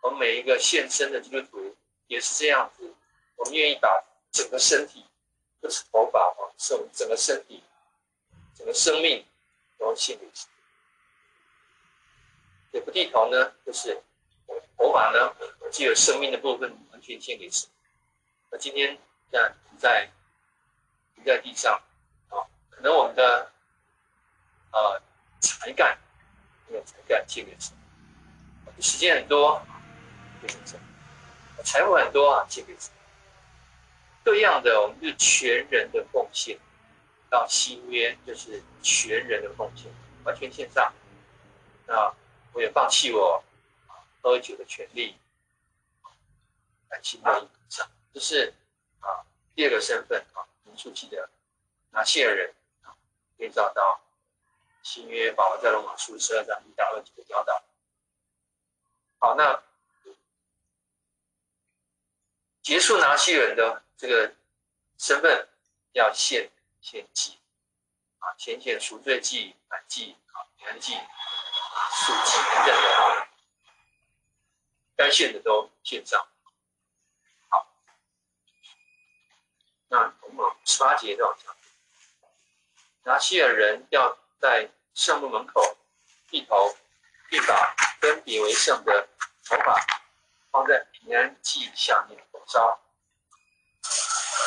[0.01, 2.95] 我们每一个献身的基督徒也是这样子，
[3.37, 5.05] 我们愿意把整个身体，
[5.61, 7.63] 不是头发哦，是我们整个身体。
[8.55, 9.27] 整个生命
[9.83, 10.49] 都献给神，
[12.71, 14.01] 也不低头呢，就是
[14.79, 15.35] 头发呢，
[15.73, 17.69] 具有生命的部分完全献给神。
[18.49, 18.97] 那今天
[19.33, 20.09] 这样在
[21.17, 21.83] 停在地上
[22.29, 23.51] 啊，可能我们的
[24.71, 25.03] 呃
[25.41, 25.99] 才干
[26.69, 27.75] 没有才干献给神，
[28.81, 29.61] 时间很多
[30.41, 30.81] 献给神，
[31.65, 32.93] 财富很多啊献给神，
[34.23, 36.57] 各样的我们是全人的贡献。
[37.33, 39.91] 到新约就是全人的奉献，
[40.23, 40.93] 完全献上。
[41.87, 42.15] 那
[42.53, 43.43] 我也放弃我
[44.21, 45.17] 喝酒的权利，
[46.91, 47.91] 甘心乐意上。
[48.13, 48.53] 这是
[49.01, 51.27] 啊第二个身份啊，民数记的
[51.91, 52.93] 拿细耳人啊，
[53.39, 53.99] 可以找到
[54.83, 57.65] 新约保罗在罗马书十二章一到二节的教导。
[59.21, 59.63] 好，那
[62.61, 64.35] 结束拿细耳人的这个
[64.99, 65.49] 身份
[65.93, 66.51] 要献。
[66.83, 67.39] 献祭
[68.19, 73.29] 啊，献献赎罪祭、燔祭啊、平安祭、素祭等等的，
[74.97, 76.21] 该献的都献上。
[77.49, 77.73] 好，
[79.89, 81.55] 那我们十八节再往下，
[83.05, 85.79] 拿细耳人要在圣墓门口
[86.29, 86.77] 剃头，
[87.31, 89.09] 并把分别为圣的
[89.45, 89.81] 头发
[90.51, 92.81] 放在平安祭下面焚烧。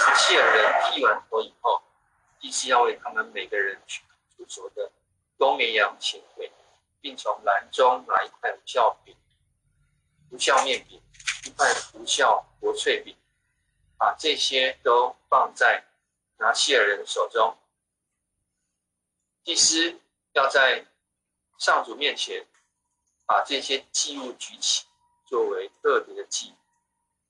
[0.02, 1.82] 拿细耳人剃完头以后。
[2.39, 4.04] 祭司要为他们每个人取
[4.38, 4.91] 煮熟的
[5.38, 6.52] 公绵羊献回，
[7.02, 9.15] 并从篮中拿一块无效饼、
[10.30, 11.02] 无效面饼、
[11.45, 13.15] 一块无效薄脆饼，
[13.98, 15.84] 把这些都放在
[16.38, 17.58] 拿西尔人手中。
[19.43, 20.00] 祭司
[20.34, 20.86] 要在
[21.58, 22.45] 上主面前
[23.26, 24.86] 把这些祭物举起，
[25.26, 26.54] 作为特别的祭。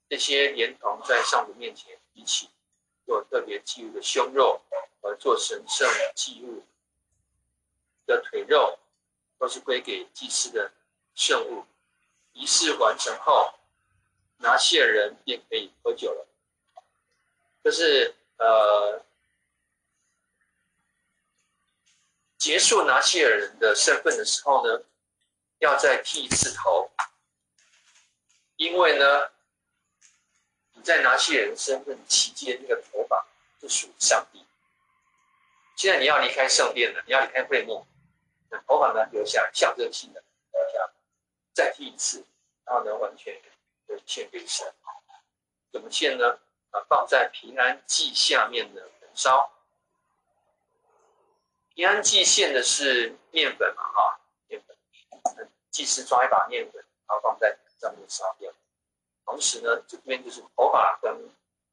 [0.08, 2.50] 这些连同在上主面前一起
[3.06, 4.62] 做特别祭物的胸肉。
[5.06, 6.65] 而做神圣祭物
[8.08, 8.80] 的腿肉，
[9.38, 10.72] 都是归给祭司的
[11.13, 11.63] 圣物。
[12.34, 13.54] 仪式完成后，
[14.38, 16.28] 拿西尔人便可以喝酒了。
[17.63, 19.06] 就是呃，
[22.38, 24.84] 结束拿西尔人的身份的时候呢，
[25.60, 26.91] 要再剃一次头，
[28.58, 29.32] 因为呢，
[30.74, 33.26] 你在拿西尔人身份期间，那个头发
[33.60, 34.44] 就属于上帝。
[35.76, 37.86] 现在你要离开圣殿了，你要离开会幕，
[38.50, 40.92] 那头发呢留下象征性的留下，
[41.54, 42.26] 再剃一次，
[42.64, 43.42] 然后呢完全
[43.88, 44.74] 就献给神。
[45.72, 46.40] 怎么献呢？
[46.72, 49.52] 啊，放在平安祭下面的焚烧。
[51.74, 55.52] 平安祭献的是面粉嘛，哈，面粉。
[55.72, 58.50] 祭司抓一把面粉，然后放在上面烧掉。
[59.26, 61.30] 同时呢，这边就是头发跟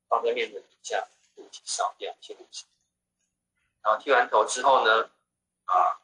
[0.08, 2.64] 放在面粉底下，一起烧掉，先不急。
[3.82, 5.10] 然后剃完头之后呢，
[5.64, 6.00] 啊，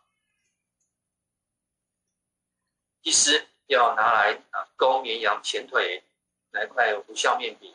[3.02, 6.02] 祭司要拿来啊勾绵羊前腿，
[6.50, 7.74] 来块无酵面饼、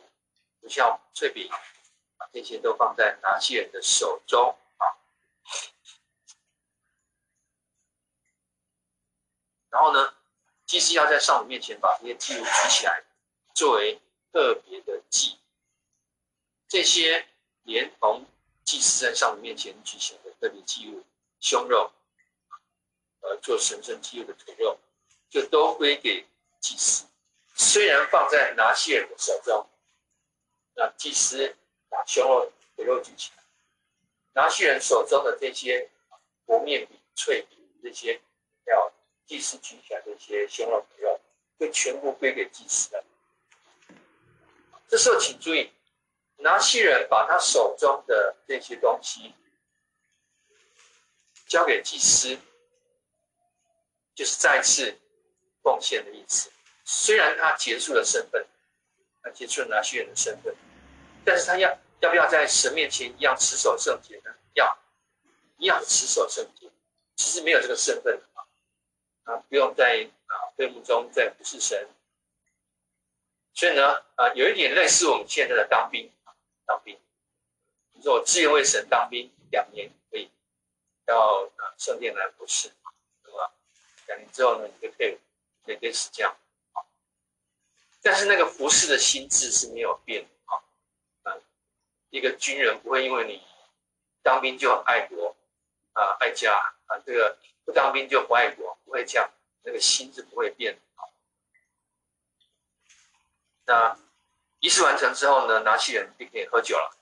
[0.60, 1.50] 无酵脆饼，
[2.18, 4.84] 啊，这些都放在拿细耳的手中啊。
[9.70, 10.14] 然后呢，
[10.66, 13.02] 祭司要在上主面前把这些祭物举起来，
[13.54, 14.00] 作为
[14.32, 15.38] 特别的祭。
[16.68, 17.26] 这些
[17.62, 18.26] 连同
[18.64, 21.04] 祭司在上帝面前举行的特别祭物，
[21.38, 21.92] 胸肉，
[23.20, 24.78] 呃，做神圣祭物的腿肉，
[25.28, 26.26] 就都归给
[26.60, 27.04] 祭司。
[27.54, 29.66] 虽然放在拿细耳的手中，
[30.74, 31.54] 那祭司
[31.88, 33.42] 把胸肉、腿肉举起来，
[34.32, 35.90] 拿细耳手中的这些
[36.46, 38.20] 和面饼、脆饼，这些
[38.66, 38.92] 要
[39.26, 41.20] 祭司举起来这些胸肉、腿肉，
[41.58, 43.04] 就全部归给祭司了。
[44.88, 45.70] 这时候请注意。
[46.44, 49.34] 拿细人把他手中的这些东西
[51.46, 52.38] 交给祭司，
[54.14, 54.94] 就是再次
[55.62, 56.52] 奉献的意思。
[56.84, 58.46] 虽然他结束了身份，
[59.22, 60.54] 他结束了拿细人的身份，
[61.24, 64.30] 但是他要要不要在神面前一样持守圣洁呢？
[64.52, 64.78] 要，
[65.56, 66.70] 一样持守圣洁。
[67.16, 68.44] 其实没有这个身份啊，
[69.32, 71.88] 啊，不用在啊会幕中再服侍神。
[73.54, 76.10] 所以呢，啊，有一点类似我们现在的当兵。
[76.66, 76.98] 当兵，
[77.92, 80.30] 你说我自愿为神当兵两年可以，
[81.04, 82.70] 到圣殿来服侍，
[83.22, 83.52] 对吧？
[84.06, 85.18] 两年之后呢，你就可以
[85.66, 86.36] 也可以是这样。
[88.02, 90.62] 但是那个服侍的心智是没有变啊。
[91.24, 91.42] 嗯，
[92.10, 93.42] 一个军人不会因为你
[94.22, 95.36] 当兵就很爱国
[95.92, 96.54] 啊、爱家
[96.86, 99.30] 啊，这个不当兵就不爱国，不会这样，
[99.62, 100.80] 那个心智不会变。
[103.66, 103.98] 那。
[104.64, 106.96] 仪式完成之后呢，拿细耳就可以喝酒了。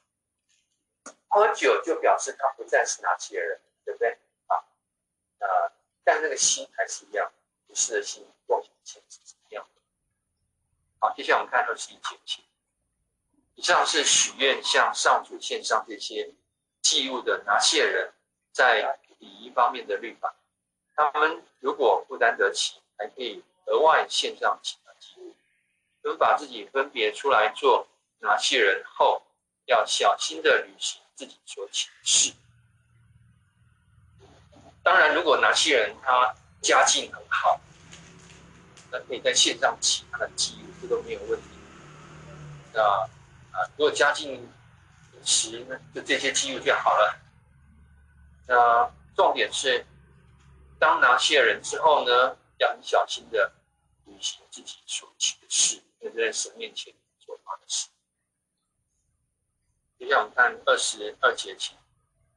[1.28, 4.18] 喝酒就表示他不再是拿细耳人，对不对？
[4.48, 4.58] 啊，
[5.38, 5.46] 呃，
[6.02, 7.30] 但那个心还是一样，
[7.68, 9.80] 仪式的心，奉献的心是一样的。
[10.98, 12.42] 好，接下来我们看二十一节。
[13.54, 16.34] 以上是许愿向上主献上这些
[16.80, 18.12] 祭物的拿细耳人，
[18.50, 20.34] 在礼仪方面的律法。
[20.96, 24.81] 他们如果负担得起，还可以额外献上其他祭物。
[26.02, 27.86] 我们把自己分别出来做
[28.18, 29.22] 拿细人后，
[29.66, 32.32] 要小心的履行自己所请的事。
[34.82, 37.60] 当然，如果拿细人他家境很好，
[38.90, 41.46] 那可以在线上其他的祭物，这都没有问题。
[42.72, 44.32] 那啊，如果家境
[45.12, 47.16] 贫实，那就这些祭物就好了。
[48.48, 49.86] 那重点是，
[50.80, 53.52] 当拿细人之后呢，要很小心的
[54.06, 55.80] 履行自己所请的事。
[56.02, 57.88] 就在神面前做他的事。
[59.96, 61.76] 接下来我们看二十二节起，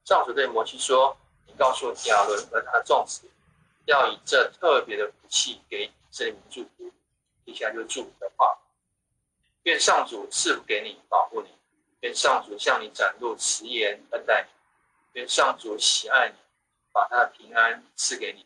[0.04, 3.28] 上主对摩西说：“你告诉亚伦和他的众子，
[3.86, 6.94] 要以这特别的福气给以色列民祝福。
[7.44, 8.56] 接下就祝福的话：
[9.64, 11.50] 愿上主赐福给你，保护你；
[12.02, 14.50] 愿上主向你展露慈颜，恩待你；
[15.14, 16.36] 愿上主喜爱你，
[16.92, 18.46] 把他的平安赐给你。”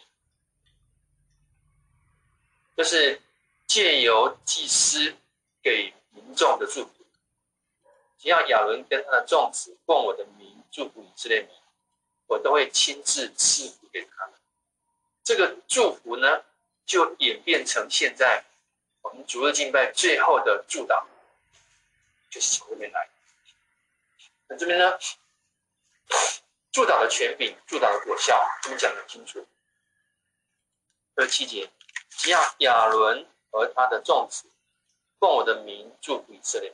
[2.78, 3.22] 就是。
[3.70, 5.16] 借由祭司
[5.62, 6.92] 给民众的祝福，
[8.18, 11.50] 只要亚伦跟他的众子奉我的名祝福以色列民，
[12.26, 14.34] 我都会亲自赐福给他们。
[15.24, 16.44] 这个祝福呢，
[16.88, 18.44] 就演变成现在
[19.04, 21.06] 我们主日敬拜最后的祝祷，
[22.32, 23.08] 就是从这边来。
[24.48, 24.98] 那这边呢，
[26.72, 29.46] 祝祷的权柄、祝祷的果效，这边讲得清楚。
[31.14, 31.70] 二七节，
[32.10, 33.28] 只要亚伦。
[33.52, 34.48] 和他的众子，
[35.20, 36.74] 奉我的名祝福以色列，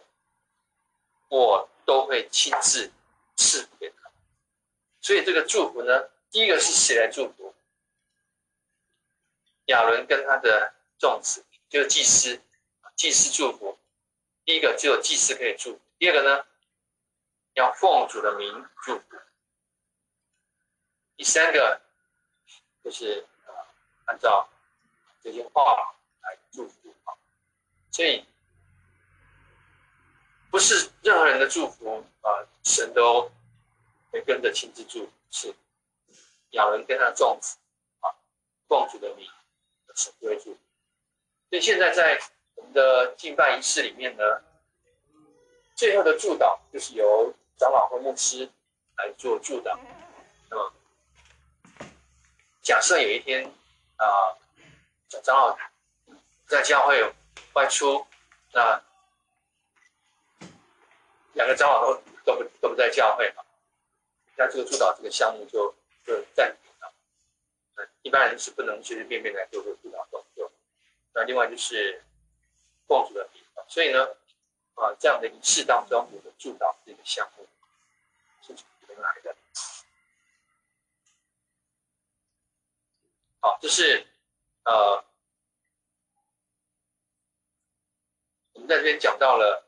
[1.30, 2.92] 我都会亲自
[3.36, 4.12] 赐福给他。
[5.02, 7.56] 所以这个祝福呢，第一个是谁来祝福？
[9.66, 12.42] 亚伦跟他的众子，就是祭司，
[12.96, 13.80] 祭司祝福。
[14.44, 15.82] 第一个只有祭司可以祝福。
[15.98, 16.46] 第二个呢，
[17.54, 19.06] 要奉主的名祝福。
[21.16, 21.82] 第三个
[22.84, 23.54] 就是呃，
[24.06, 24.48] 按照
[25.24, 25.95] 这些话。
[26.56, 27.12] 祝福啊！
[27.92, 28.26] 所以
[30.50, 32.32] 不是任何人的祝福啊，
[32.64, 33.30] 神都
[34.10, 35.12] 会跟着亲自祝福。
[35.30, 35.54] 是
[36.52, 37.58] 亚伦跟他众子
[38.00, 38.08] 啊，
[38.70, 39.30] 奉主的名，
[39.96, 40.60] 神就会祝福。
[41.50, 42.18] 所以现在在
[42.56, 44.24] 我们的敬拜仪式里面呢，
[45.76, 48.50] 最后的祝祷就是由长老或牧师
[48.96, 49.78] 来做祝祷。
[50.50, 50.74] 那么，
[52.62, 53.46] 假设有一天
[53.98, 54.08] 啊，
[55.22, 55.58] 长老。
[56.48, 57.14] 在教会
[57.54, 58.06] 外出，
[58.54, 58.82] 那
[61.34, 63.44] 两个长老都都不都不在教会嘛，
[64.38, 65.76] 那这个祝祷这个项目就
[66.06, 66.94] 就暂停了。
[68.04, 70.52] 一般人是不能随随便便来做这个祝祷动作。
[71.14, 72.04] 那另外就是
[72.88, 74.06] 奉主的地方，所以呢，
[74.76, 77.48] 啊，这样的仪式当中，我的祝祷这个项目
[78.42, 79.36] 是从哪来的？
[83.40, 84.06] 好，这是
[84.64, 85.04] 呃，
[88.54, 89.64] 我们在这边讲到了。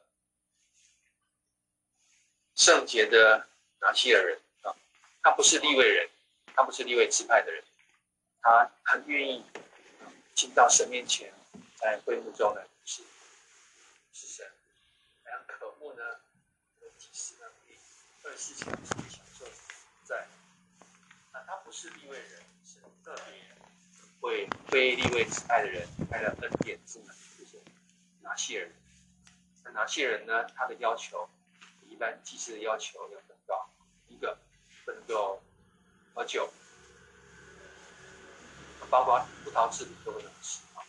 [2.56, 3.48] 圣洁的
[3.82, 4.74] 拿西尔人啊，
[5.22, 6.10] 他不是立位人，
[6.56, 7.64] 他不是立位支派的人，
[8.42, 9.46] 他很愿意
[10.34, 11.32] 进到神面前，
[11.76, 13.04] 在会幕中呢是
[14.12, 14.52] 是神，
[15.24, 16.04] 非常渴慕呢，
[16.98, 17.78] 祭司呢可以
[18.24, 19.46] 二十四小时享受
[20.04, 20.28] 在。
[21.32, 23.40] 那他不是立位人，是特别
[24.20, 27.62] 会非利未支派的人开了恩典之门，就是
[28.22, 28.74] 拿西尔人。
[29.74, 31.28] 哪些人呢，他的要求
[31.82, 31.88] 比。
[31.98, 33.68] 一般祭祀的要求要更高，
[34.08, 34.38] 一个
[34.86, 35.42] 不能够
[36.14, 36.48] 喝酒，
[38.88, 40.86] 包括葡萄汁都不能吃啊，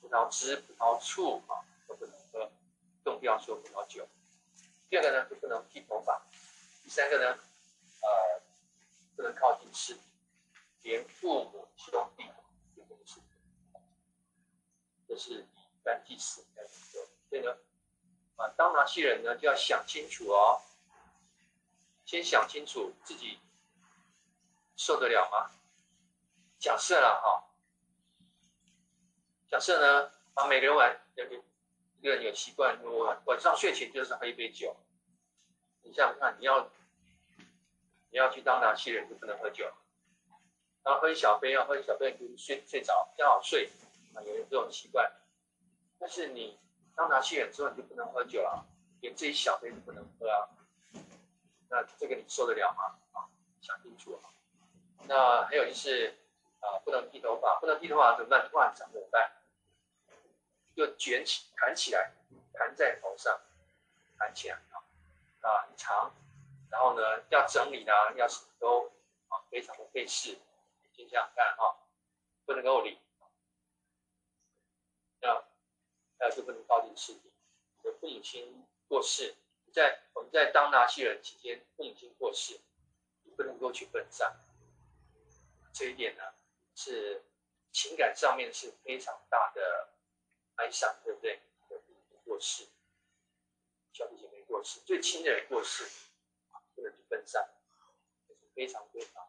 [0.00, 2.50] 葡萄汁、葡萄醋啊都不能喝，
[3.04, 4.08] 更不要说葡萄酒。
[4.88, 6.22] 第二个呢，就不能剃头发；
[6.82, 7.38] 第三个呢，
[8.00, 8.42] 呃，
[9.14, 10.00] 不能靠近尸体，
[10.84, 12.22] 连父母兄弟
[12.74, 13.20] 也不能吃。
[15.06, 17.54] 这是一般祭祀要求，所以呢。
[18.50, 20.60] 当拿西人呢，就要想清楚哦，
[22.04, 23.38] 先想清楚自己
[24.76, 25.50] 受得了吗？
[26.58, 27.44] 假设了哈，
[29.48, 31.00] 假设呢，啊，每个人晚，
[32.00, 34.76] 一个人有习惯，我晚上睡前就是喝一杯酒。
[35.82, 36.70] 你想想看，你要
[38.10, 39.70] 你要去当拿西人，就不能喝酒，
[40.82, 43.70] 然后喝一小杯，要喝一小杯就睡睡着，刚好睡，
[44.14, 45.12] 啊，有这种习惯，
[45.98, 46.58] 但是你。
[46.94, 48.66] 当拿西人之后，你就不能喝酒了，
[49.00, 50.48] 连这一小杯都不能喝啊。
[51.68, 52.98] 那这个你受得了吗？
[53.12, 53.28] 啊，
[53.60, 54.30] 想清楚啊。
[55.08, 56.16] 那还有就是
[56.60, 58.48] 啊，不能剃头发，不能剃头发怎么办？
[58.50, 59.32] 突然长怎么办？
[60.76, 62.12] 就卷起、盘起来，
[62.52, 63.40] 盘在头上，
[64.18, 64.80] 盘起来啊，
[65.40, 66.14] 啊，很长。
[66.70, 68.92] 然后呢，要整理呢，要什么都
[69.28, 70.38] 啊，非常的费事。
[70.94, 71.76] 先这样看啊，
[72.44, 72.98] 不能够理。
[75.20, 75.44] 要。
[76.18, 77.32] 那就不能靠近尸体。
[77.82, 79.34] 你的父母亲过世，
[79.72, 82.60] 在我们在当拿西人期间，父母亲过世，
[83.22, 84.32] 你不能够去奔丧。
[85.72, 86.22] 这一点呢，
[86.74, 87.24] 是
[87.72, 89.88] 情感上面是非常大的
[90.56, 91.40] 哀伤，对不对？
[91.68, 92.66] 父母过世，
[93.92, 95.84] 兄弟姐妹过世，最亲的人过世，
[96.74, 97.42] 不能去奔丧，
[98.28, 99.28] 这是非常非常。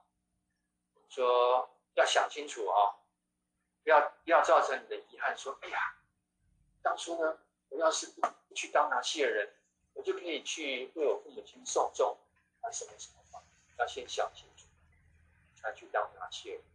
[1.09, 2.99] 说要想清楚啊、
[3.83, 5.37] 不要不要造成你的遗憾。
[5.37, 5.97] 说，哎呀。
[6.83, 9.51] 当初呢，我要是不去当拿西尔人，
[9.93, 12.15] 我就可以去为我父母亲送终，
[12.61, 13.43] 啊什么什么的，
[13.79, 14.67] 要先想清楚，
[15.55, 16.65] 才去当拿西尔人。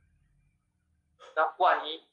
[1.37, 2.05] 那万一，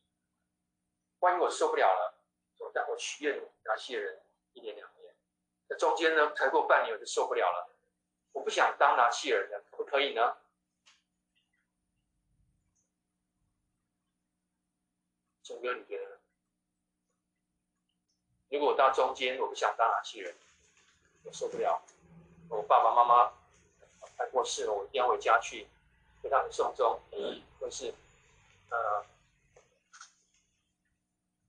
[1.20, 2.14] 万一我受不了了，
[2.60, 4.22] 我但我许愿拿西尔人
[4.54, 5.16] 一年两年，
[5.70, 7.74] 那中间呢，才过半年我就受不了了，
[8.34, 10.38] 我不想当拿西尔人，可不可以呢？
[15.42, 16.15] 总哥，你觉得呢
[18.56, 18.60] 呢？
[18.60, 20.36] 如果我到中间，我不想当哪些人，
[21.24, 21.82] 我受不了。
[22.50, 23.34] 我爸爸妈妈
[24.16, 25.68] 快过世了，我一定要回家去
[26.24, 27.00] 给他们送终。
[27.12, 27.94] 嗯，或是
[28.70, 29.06] 呃，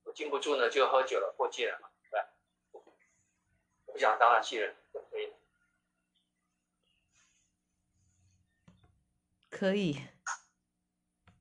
[0.05, 2.29] 我禁不住呢，就喝酒了，过界了嘛，对吧？
[2.73, 5.33] 我不想当哪些人，可以？
[9.51, 9.95] 可以，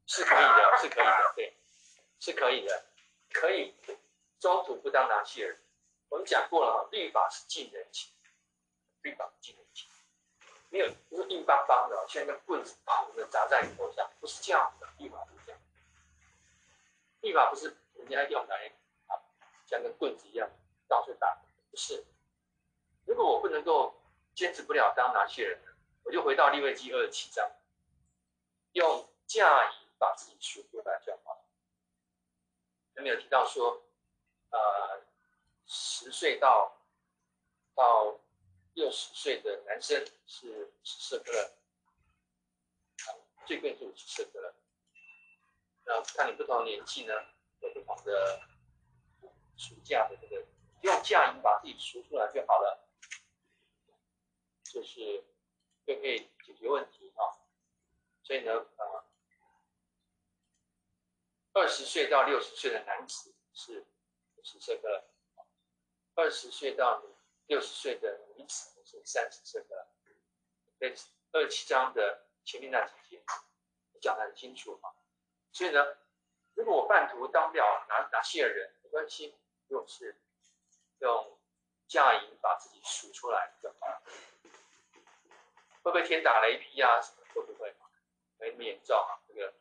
[0.06, 1.58] 是可以的，是可以的，对，
[2.20, 2.86] 是可以的，
[3.32, 3.74] 可以。
[4.40, 5.58] 中途不当拿西人，
[6.10, 8.14] 我们讲过了哈，律法是近人情，
[9.02, 9.90] 律法是近人情，
[10.70, 15.62] 没有不是硬邦邦的，像一根棍子砰的砸在你头上，不是这样的，律法不是这样，
[17.22, 18.72] 律法不是人家用来
[19.08, 19.18] 啊，
[19.66, 20.48] 像根棍子一样
[20.88, 22.06] 到处打，不是。
[23.06, 23.96] 如果我不能够
[24.36, 25.60] 坚持不了当拿西人，
[26.04, 27.50] 我就回到利未记二十七章，
[28.74, 31.46] 用嫁衣把自己赎出来就好了。
[32.96, 33.82] 有没有提到说？
[34.56, 35.02] 呃，
[35.66, 36.78] 十岁到
[37.74, 38.18] 到
[38.74, 41.54] 六十岁的男生是五十舍客勒，
[43.46, 44.56] 最贵是五十舍客勒。
[45.84, 47.14] 然后看你不同年纪呢，
[47.60, 48.48] 有不同的
[49.58, 50.46] 暑假的这个，
[50.84, 52.88] 用价银把自己赎出来就好了，
[54.64, 55.22] 就是
[55.86, 57.44] 就可以解决问题啊。
[58.24, 59.06] 所以呢，呃，
[61.52, 63.86] 二十岁到六十岁的男子是。
[64.46, 65.04] 十舍客勒，
[66.14, 67.04] 二十岁到
[67.48, 69.88] 六十岁的女子，是三十岁的，
[70.80, 70.94] 在
[71.32, 73.24] 二七章的前面那几节
[74.00, 74.94] 讲的很清楚嘛。
[75.52, 75.98] 所以呢，
[76.54, 79.36] 如果我半途当不了拿拿细尔人，没关系，
[79.68, 80.22] 如果是
[81.00, 81.40] 用
[81.88, 84.04] 嫁银把自己赎出来就好了。
[85.82, 87.02] 会不会天打雷劈啊？
[87.02, 87.76] 什么会不会？
[88.38, 89.54] 没那么严重啊，这个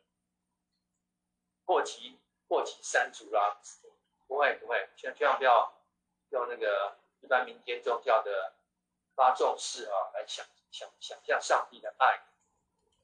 [1.65, 3.59] 祸及祸及三族啦，
[4.27, 5.73] 不会不会，千千万不要
[6.29, 8.53] 用那个一般民间宗教的
[9.15, 12.21] 发重誓啊来想想想象上帝的爱，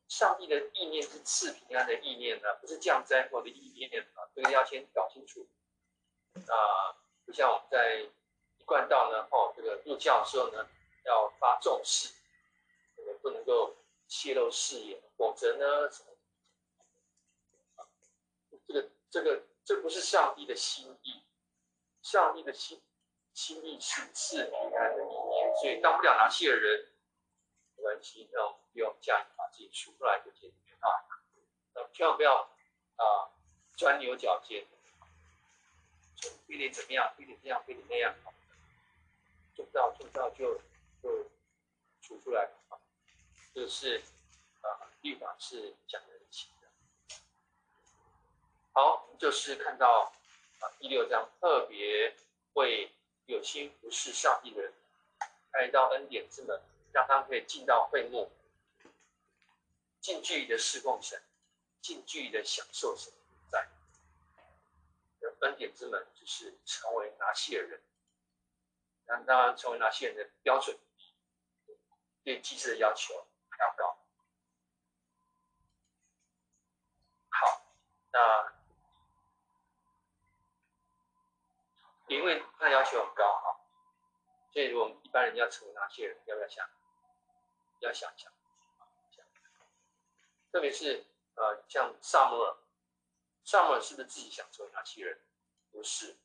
[0.07, 5.47] 上帝的意念是赐平安的意念呢，不是降灾祸的意念啊，这个要先搞清楚
[6.47, 6.97] 啊。
[7.25, 8.01] 不像我们在
[8.57, 10.67] 一贯道呢，哦，这个入教的时候呢，
[11.05, 12.13] 要发重誓，
[12.97, 15.89] 这个不能够泄露誓言，否则呢，
[18.67, 21.23] 这个这个这不是上帝的心意，
[22.01, 22.81] 上帝的心
[23.33, 26.91] 心意是赐平安的意念，所以当不了拿细尔人，
[27.77, 30.87] 没关系，那我们用加引把自己赎出来就解决啊，
[31.73, 32.41] 那千万不要
[32.95, 33.29] 啊
[33.77, 34.65] 钻牛角尖。
[36.45, 37.11] 非得怎么样？
[37.17, 37.63] 非得这样？
[37.65, 38.13] 非得那样？
[39.55, 40.55] 做不到，做不到就
[41.01, 41.29] 就
[42.01, 42.77] 出出来啊！
[43.55, 43.99] 这是
[44.61, 46.20] 啊，律法是讲的。
[48.73, 50.11] 好，就是看到
[50.59, 52.15] 啊第六章特别
[52.53, 52.91] 为
[53.25, 54.73] 有心服侍上帝的人
[55.51, 56.61] 开一道恩典之门，
[56.93, 58.31] 让他可以进到会幕，
[59.99, 61.21] 近距离的侍奉神，
[61.81, 63.11] 近距离的享受神
[63.51, 63.67] 在。
[65.41, 67.81] 恩典之门就是成为拿细尔人，
[69.05, 70.77] 那当然成为拿细尔人的标准，
[72.23, 73.97] 对祭司的要求还要高。
[77.29, 77.65] 好，
[78.11, 78.53] 那
[82.15, 83.61] 因为他要求很高哈，
[84.51, 86.69] 所以我们一般人要成为拿细尔人，要不要想？
[87.79, 88.31] 要想想，
[89.09, 89.25] 想，
[90.51, 91.05] 特别是
[91.35, 92.57] 呃，像撒母耳，
[93.45, 95.21] 撒母耳是不是自己想成为拿细尔人？
[95.71, 96.17] 不是，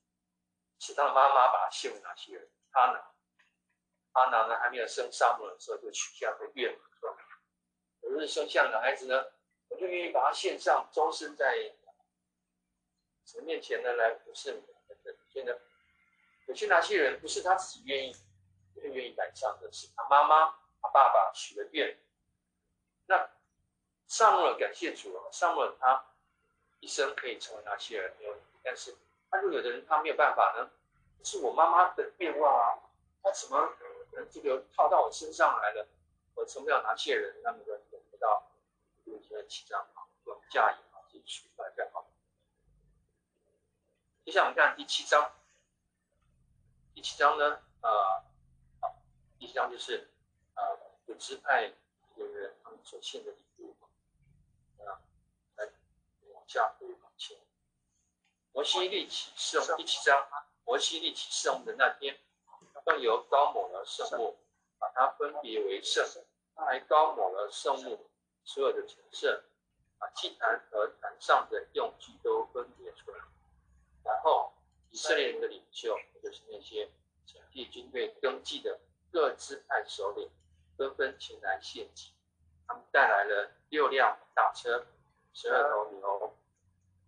[0.80, 2.51] 是他的妈妈把他献给哪些人。
[2.72, 7.16] 哈拿，阿拿呢还没有生撒母耳的时候就许下个愿，说
[8.03, 9.24] ：“我若是生下男孩子呢，
[9.68, 11.76] 我就愿意把他献上，终身在
[13.24, 15.16] 神面前呢来服侍你。”等等。
[15.32, 15.53] 所以呢，
[16.47, 18.16] 有些拿细耳人不是他自己愿意，
[18.74, 21.99] 不愿意摆上的，是他妈妈、他爸爸许的愿。
[23.07, 23.30] 那
[24.07, 26.07] 撒母耳感谢主啊，撒母耳他
[26.80, 28.97] 一生可以成为拿细耳人，但是。
[29.28, 30.70] 他就有的人他没有办法呢，
[31.24, 32.78] 是我妈妈的愿望啊，
[33.24, 33.59] 他怎么
[34.12, 35.84] 呃这个套到我身上来了？
[36.36, 38.49] 我成不了拿细尔人，那么就等不到
[39.05, 42.09] 六十七章啊，用嫁银啊自己赎出来就好。
[44.24, 45.32] 接下来我们看第七章，
[46.97, 48.24] 第七章呢，啊、呃，
[48.80, 48.97] 好，
[49.38, 50.09] 第七章就是
[50.55, 50.64] 啊，
[51.05, 51.70] 有支派
[52.14, 53.76] 有人他们所献的礼物
[54.78, 54.97] 啊，
[55.57, 55.68] 来
[56.32, 57.36] 往下回往前。
[58.55, 60.26] 摩西立起圣幕，第七章，
[60.64, 62.18] 摩西立起圣幕的那天，
[62.86, 64.38] 更油膏抹了圣物，
[64.78, 66.03] 把它分别为圣。
[66.55, 68.09] 还膏抹了圣幕
[68.42, 69.44] 所有的陈设，
[69.99, 73.18] 把祭坛和坛上的用具都分别出来。
[74.03, 74.55] 然后
[74.91, 76.91] 以色列人的领袖，就是那些
[77.26, 78.80] 全体军队登记的
[79.11, 80.30] 各支派首领，
[80.76, 82.12] 纷纷前来献祭。
[82.66, 84.87] 他们带来了六辆大车，
[85.32, 86.37] 十二头牛。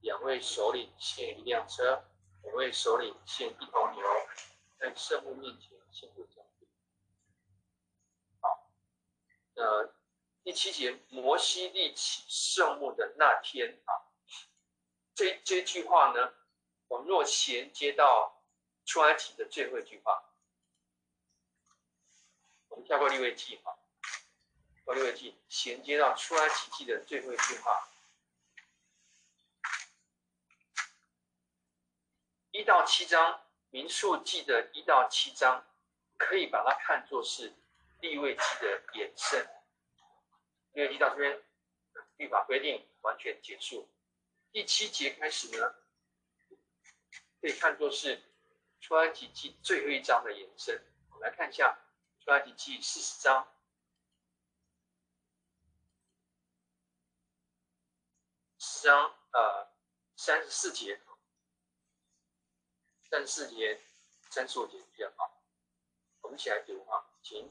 [0.01, 2.05] 两位首领献一辆车，
[2.45, 4.03] 两位首领献一头牛，
[4.79, 6.69] 在圣幕面前献入将军。
[8.41, 8.71] 好，
[9.57, 9.93] 呃，
[10.45, 14.07] 第七节，摩西立起圣幕的那天啊，
[15.17, 16.33] 这这句话呢，
[16.89, 18.43] 我们若衔接到
[18.85, 20.25] 出埃及的最后一句话，
[22.69, 23.77] 我们跳过立位记啊，
[24.85, 27.89] 过利未记，衔接到出埃及记的最后一句话。
[32.51, 35.65] 一到七章，民数记的一到七章，
[36.17, 37.55] 可以把它看作是
[38.01, 39.47] 立位记的延伸。
[40.73, 41.43] 利未记到这边，
[42.17, 43.89] 律法规定完全结束。
[44.51, 45.75] 第七节开始呢，
[47.41, 48.23] 可以看作是
[48.81, 50.83] 出埃及记最后一章的延伸。
[51.11, 51.79] 我们来看一下
[52.21, 53.47] 出埃及记四十章，
[58.59, 59.69] 四章呃
[60.17, 61.01] 三十四节。
[63.11, 63.81] 三十四节、
[64.29, 65.43] 三十五节比较好，
[66.21, 67.51] 我们一起来读啊，请。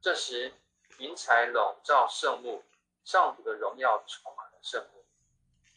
[0.00, 0.54] 这时，
[0.96, 2.64] 云彩笼罩圣幕，
[3.04, 5.04] 上主的荣耀充满了圣幕。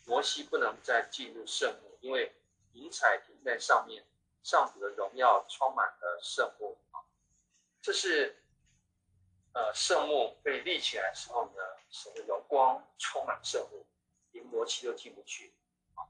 [0.06, 2.34] 摩西不能再进入圣幕，因为
[2.72, 4.06] 云彩在上面，
[4.44, 7.02] 上主的荣耀充满了圣幕啊。
[7.82, 8.44] 这是
[9.54, 13.86] 呃圣幕被立起来的时候呢，神的荣光充满圣幕，
[14.32, 15.54] 连摩西都进不去。
[15.96, 16.08] 啊，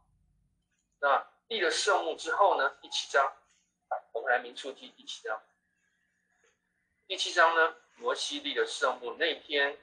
[0.99, 3.33] 那立了圣幕之后呢，第七章，
[4.13, 5.41] 我们来民数记第七章。
[7.07, 9.77] 第七章呢，摩西立了圣幕那天，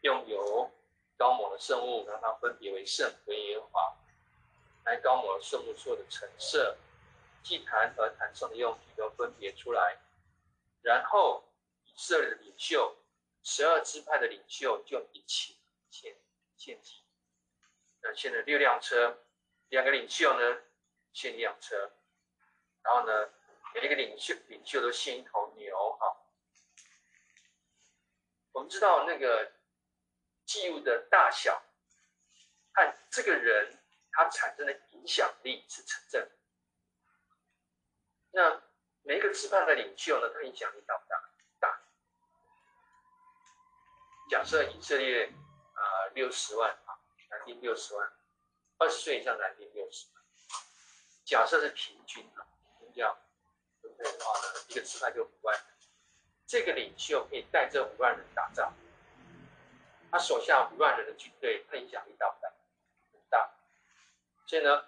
[0.00, 0.70] 用油
[1.18, 3.96] 膏抹了圣物，让它分别为圣归耶和华，
[4.84, 6.76] 还膏抹了圣幕所的陈设。
[7.42, 9.98] 祭坛和坛上的用品都分别出来，
[10.80, 11.42] 然后
[11.82, 12.96] 以色列的领袖，
[13.42, 15.58] 十二支派的领袖就一起
[15.90, 16.16] 献
[16.56, 17.02] 献祭。
[18.00, 19.18] 那献了六辆车，
[19.70, 20.62] 两个领袖呢
[21.12, 21.90] 献一辆车，
[22.84, 23.28] 然后呢
[23.74, 26.16] 每一个领袖领袖都献一头牛哈。
[28.52, 29.50] 我们知道那个
[30.46, 31.60] 祭物的大小
[32.72, 33.81] 和这个人
[34.12, 36.36] 他产生的影响力是成正比。
[38.30, 38.62] 那
[39.02, 41.16] 每一个支派的领袖呢，他影响力大不大？
[41.58, 41.82] 大。
[44.30, 46.98] 假设以色列啊六十万啊，
[47.30, 48.12] 男丁六十万，
[48.78, 50.22] 二十岁以上男丁六十万。
[51.24, 52.46] 假设是平均啊，
[52.94, 53.16] 这样
[53.80, 55.64] 分配的话呢，一个支派就五万人。
[56.46, 58.74] 这个领袖可以带这五万人打仗，
[60.10, 62.52] 他手下五万人的军队，他影响力大不大？
[64.52, 64.84] 所以呢，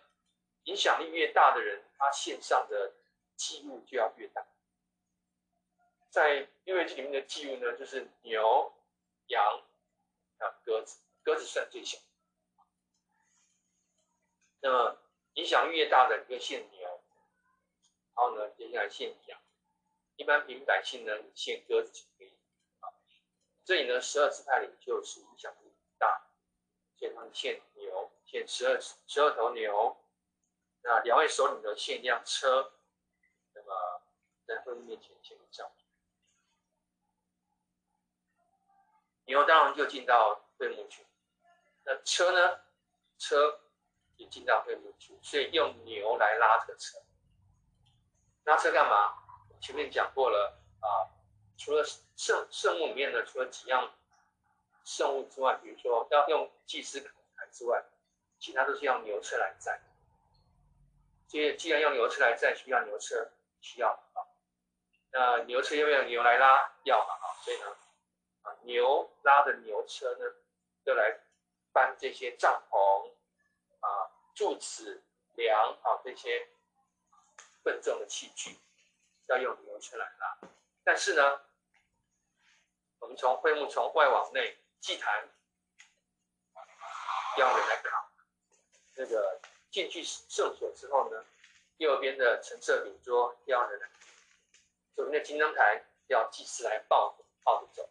[0.64, 2.92] 影响力越大的人，他线上的。
[3.36, 4.46] 记录就要越大，
[6.08, 8.72] 在利未记里面的记录呢，就是牛、
[9.26, 9.44] 羊、
[10.38, 11.98] 啊鸽子，鸽子算最小。
[14.60, 15.02] 那么
[15.32, 16.88] 影响力越大的，你就限牛，
[18.14, 19.40] 然后呢，接下来限羊。
[20.14, 22.38] 一般平民百姓呢，你献鸽子就可以。
[22.78, 22.88] 啊，
[23.64, 26.24] 这里呢，十二支派领袖影响力大，
[26.96, 29.96] 所以他们限牛，献十二十二头牛。
[30.82, 32.72] 那两位首领呢，献一辆车。
[34.46, 35.72] 在会幕面前献上，
[39.24, 41.06] 以后当然就进到会幕去。
[41.84, 42.60] 那车呢？
[43.16, 43.62] 车
[44.16, 46.98] 也进到会幕去，所以用牛来拉这个车。
[48.42, 49.14] 拉车干嘛？
[49.62, 51.08] 前面讲过了啊。
[51.56, 51.82] 除了
[52.16, 53.94] 圣圣物里面的，除了几样
[54.84, 57.82] 圣物之外，比如说要用祭司扛抬之外，
[58.44, 59.80] 其他都是用牛车来载。
[61.28, 63.32] 所以既然用牛车来载，需要牛车，
[63.62, 64.20] 需要啊。
[65.10, 66.70] 那牛车要不要牛来拉？
[66.82, 67.74] 要嘛啊，所以呢，
[68.42, 70.26] 啊牛拉的牛车呢，
[70.84, 71.18] 就来
[71.72, 73.14] 搬这些帐篷
[73.80, 75.02] 啊、柱子、
[75.36, 76.46] 梁啊这些
[77.62, 78.58] 笨重的器具，
[79.28, 80.38] 要用牛车来拉。
[80.84, 81.40] 但是呢，
[82.98, 85.30] 我们从会幕从外往内，祭坛
[87.38, 87.73] 要人来。
[88.96, 89.40] 那个
[89.70, 91.24] 进去圣所之后呢，
[91.78, 93.88] 右边的陈设饼桌要人来。
[94.94, 97.88] 左边的金灯台要祭司来抱抱着走，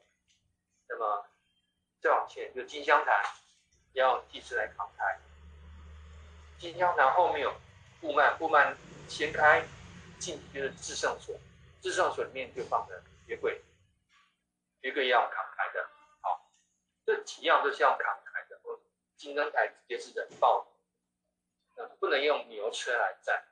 [0.87, 1.25] 那么
[1.99, 3.23] 再往前就金香坛
[3.91, 5.19] 要祭司来扛台。
[6.57, 7.53] 金香坛后面有
[7.99, 8.73] 布幔，布幔
[9.09, 9.67] 掀开
[10.17, 11.37] 进去就是至圣所，
[11.81, 13.61] 至圣所里面就放着约柜，
[14.79, 15.85] 约柜要扛抬的。
[16.21, 16.49] 好，
[17.05, 18.57] 这几样都是要扛抬的。
[19.17, 20.72] 金灯台直接是人抱，那
[21.99, 23.45] 不能用牛车来载。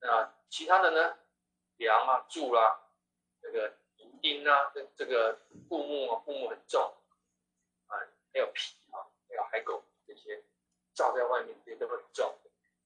[0.00, 1.18] 那其他的呢？
[1.76, 2.80] 梁啊、柱啦、啊，
[3.40, 6.80] 这个银钉啊，这这个布木啊，布木很重
[7.86, 7.98] 啊，
[8.32, 10.44] 还有皮啊，还有海狗这些
[10.94, 12.38] 罩在外面，这些都很重，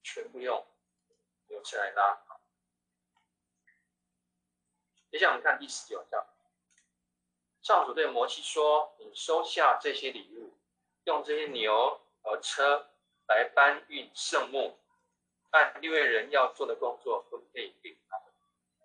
[0.03, 0.67] 全部用
[1.49, 2.23] 牛车来拉。
[5.11, 6.27] 接下来我们看第十九章，
[7.61, 10.57] 上主对摩西说：“你收下这些礼物，
[11.05, 12.91] 用这些牛和车
[13.29, 14.79] 来搬运圣木，
[15.51, 18.33] 按利未人要做的工作分配给他们。”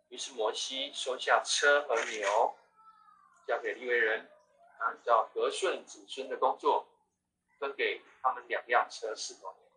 [0.10, 2.56] 于是摩西收下车和牛，
[3.48, 4.30] 交给利未人，
[4.80, 6.88] 按照和顺子孙的工作，
[7.60, 9.70] 分给他们两辆车四头牛；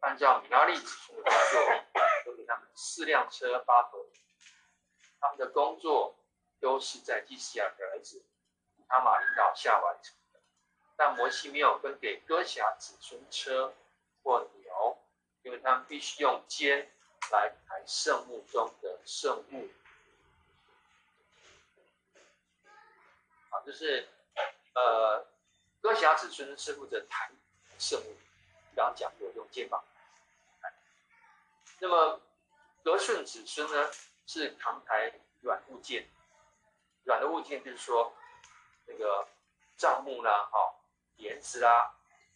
[0.00, 1.60] 按照米拉利子孙的工作，
[2.24, 4.20] 分给他们四辆车八头牛。
[5.20, 6.16] 他们的工作
[6.60, 8.24] 都是在祭司亚的儿子
[8.88, 10.40] 阿玛领导下完成的。
[10.96, 13.72] 但摩西没有分给哥辖子孙车
[14.22, 14.98] 或牛，
[15.42, 16.90] 因为他们必须用肩
[17.30, 19.68] 来抬圣物中的圣物，
[23.50, 24.08] 啊，就是
[24.74, 25.26] 呃，
[25.80, 27.30] 哥霞子孙是负责抬
[27.78, 28.16] 圣物，
[28.74, 29.84] 刚刚讲过用肩膀。
[31.80, 32.20] 那么
[32.84, 33.90] 德顺子孙呢，
[34.26, 36.08] 是扛抬软物件，
[37.02, 38.14] 软的物件就是说
[38.86, 39.26] 那个
[39.76, 40.74] 帐幕啦、哈
[41.16, 41.92] 帘子啦、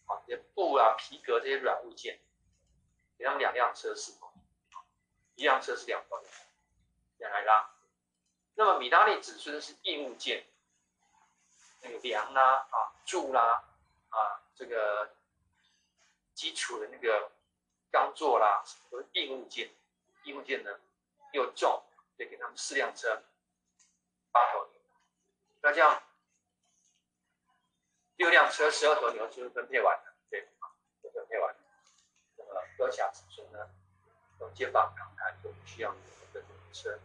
[0.07, 2.19] 啊这布啊、皮革这些软物件，
[3.17, 4.33] 给他们两辆车是否？
[5.35, 6.19] 一辆车是两包，
[7.19, 7.69] 两来拉。
[8.55, 10.47] 那么米拉利子孙是硬物件，
[11.81, 13.63] 那个梁啦啊柱啦
[14.09, 15.15] 啊这个
[16.33, 17.31] 基础的那个
[17.91, 19.69] 钢座啦，都是硬物件。
[20.23, 20.79] 硬物件呢
[21.33, 21.83] 又重，
[22.17, 23.21] 得给他们四辆车，
[24.31, 24.81] 八头牛。
[25.61, 26.01] 那这样
[28.17, 30.47] 六辆车十二头牛就是分配完了，对，
[31.01, 31.59] 就分配完了。
[32.35, 33.69] 那么哥辖子孙呢，
[34.39, 35.95] 有接棒扛抬，就不需要
[36.33, 36.99] 这个车。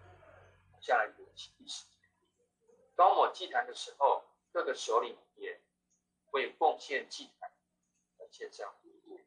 [0.80, 1.84] 下来有其意识。
[2.96, 5.60] 高抹祭坛的时候，各个首领也
[6.30, 7.52] 会奉献祭坛
[8.18, 9.20] 而献上礼物。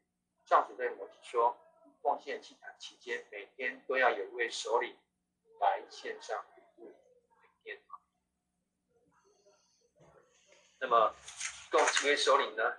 [0.44, 1.56] 上主对摩西说
[2.02, 4.96] ：“奉献祭坛期间，每天都要有一位首领
[5.60, 6.94] 来献上礼物。
[7.40, 7.80] 每天。
[10.78, 11.14] 那么，
[11.70, 12.78] 共几位首领呢？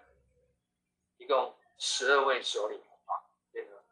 [1.18, 3.14] 一共十二位首领啊。
[3.52, 3.84] 这个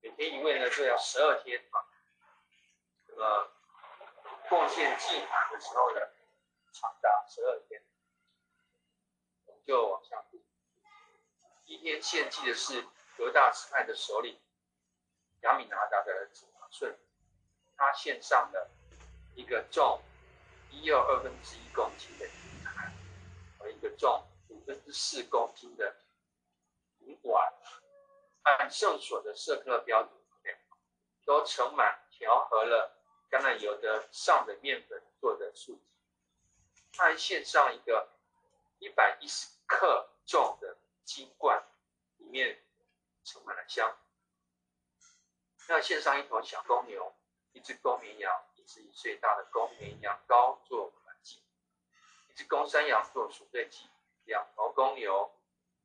[0.00, 1.84] 每天一位呢，就要十二天啊。
[3.06, 3.50] 这个
[4.48, 6.00] 贡献祭坛的时候呢，
[6.72, 7.82] 长达十二天。
[9.46, 10.42] 我们就往下读。
[11.64, 12.84] 第一天献祭的是
[13.18, 14.40] 犹大支派的首领
[15.42, 16.98] 亚米拿达的儿子拿顺，
[17.76, 18.70] 他献上了
[19.34, 20.00] 一个重
[20.70, 22.92] 一又二分之一公斤的银坛
[23.58, 24.26] 和一个重
[24.70, 25.96] 分之四公斤的
[27.00, 27.52] 银碗，
[28.42, 30.12] 按圣所的舍客标准，
[31.24, 32.96] 都盛满调和了。
[33.28, 35.82] 橄榄油的上的面粉做的素祭，
[36.92, 38.08] 他还献上一个
[38.78, 41.64] 一百一十克重的金罐，
[42.16, 42.60] 里面
[43.22, 43.96] 盛满了香。
[45.68, 47.14] 要献上一头小公牛，
[47.52, 51.40] 一只公绵羊，一只一岁大的公绵羊羔做燔祭，
[52.28, 53.88] 一只公山羊做赎罪祭，
[54.30, 55.28] 两头公牛，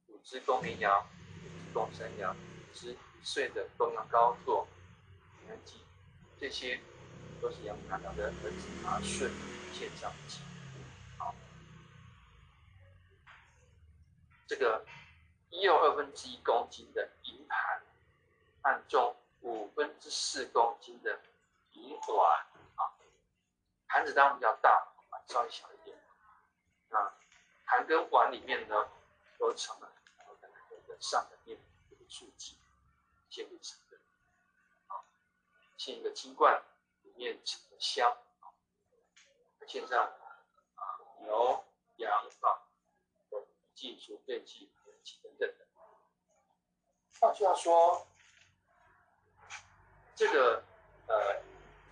[0.05, 4.67] 五只公绵羊，五只公山羊，五只一岁的公羊羔做
[5.39, 5.81] 平安祭，
[6.39, 6.79] 这些。
[7.41, 9.29] 都是亚米拿达的儿子拿顺
[9.73, 10.39] 献上祭。
[11.17, 11.35] 好，
[14.47, 14.83] 这个
[15.49, 17.83] 一又二分之一公斤的银盘，
[18.61, 21.19] 按重五分之四公斤的
[21.73, 22.39] 银碗
[22.77, 22.81] 啊，
[23.87, 25.94] 盘子当然比较大，碗稍微小一点。
[27.66, 28.89] 盘跟碗里面呢，
[29.38, 29.91] 都盛了
[30.72, 31.59] 一个上的面
[31.89, 32.57] 这个素祭，
[33.30, 33.97] 献给神的。
[34.88, 35.03] 啊，
[35.78, 36.63] 献一个金罐。
[37.18, 38.11] 面盛了香
[38.41, 38.51] 啊，
[39.66, 40.84] 献上啊
[41.22, 41.63] 牛
[41.95, 42.11] 羊
[42.41, 42.68] 啊，
[43.30, 44.70] 和祭赎罪祭
[45.24, 45.66] 等等的。
[47.22, 48.05] 换句话说，
[50.13, 50.61] 这个
[51.07, 51.41] 呃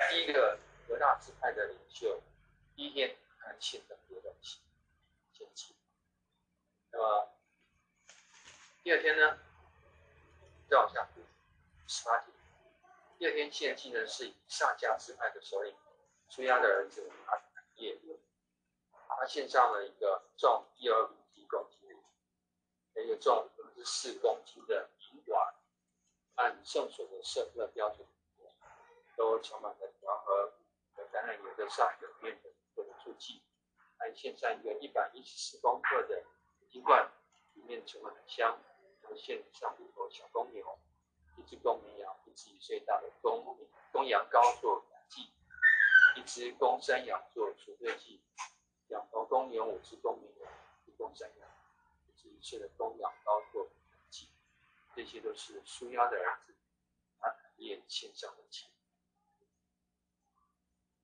[0.09, 0.59] 第一个
[0.89, 2.21] 犹大支派的领袖，
[2.75, 4.59] 第一天还献很多东西，
[6.93, 7.27] 那么
[8.83, 9.39] 第二天呢，
[10.69, 11.09] 再往下
[11.87, 12.31] 十八天。
[13.17, 15.75] 第二天献祭呢，是以萨迦支派的首领
[16.29, 17.99] 书亚的儿子亚比乃耶，
[19.07, 21.89] 他献上了一个重一二五一公斤
[22.93, 25.55] 的，一个重五分之四公斤的银碗，
[26.35, 28.07] 按圣所的舍客勒标准，
[29.17, 30.53] 都盛满了调和
[30.93, 33.41] 和橄榄油的上等面粉做的素祭，
[33.97, 36.23] 还献上一个一百一十四公克的
[36.73, 37.07] 金罐，
[37.53, 38.59] 里面盛满了香，
[39.03, 40.79] 然后献上一头小公牛。
[41.37, 43.45] 一只公绵羊，一只一岁大的公
[43.91, 45.31] 公羊羔做燔祭，
[46.15, 48.19] 一只公山羊做赎罪祭，
[48.87, 50.51] 两头公牛，五只公绵羊，
[50.87, 51.47] 一公山羊，
[52.07, 53.69] 一只一岁的公羊羔做燔
[54.09, 54.29] 祭，
[54.95, 56.55] 这些都是书亚的儿子
[57.19, 58.65] 他也献上的祭。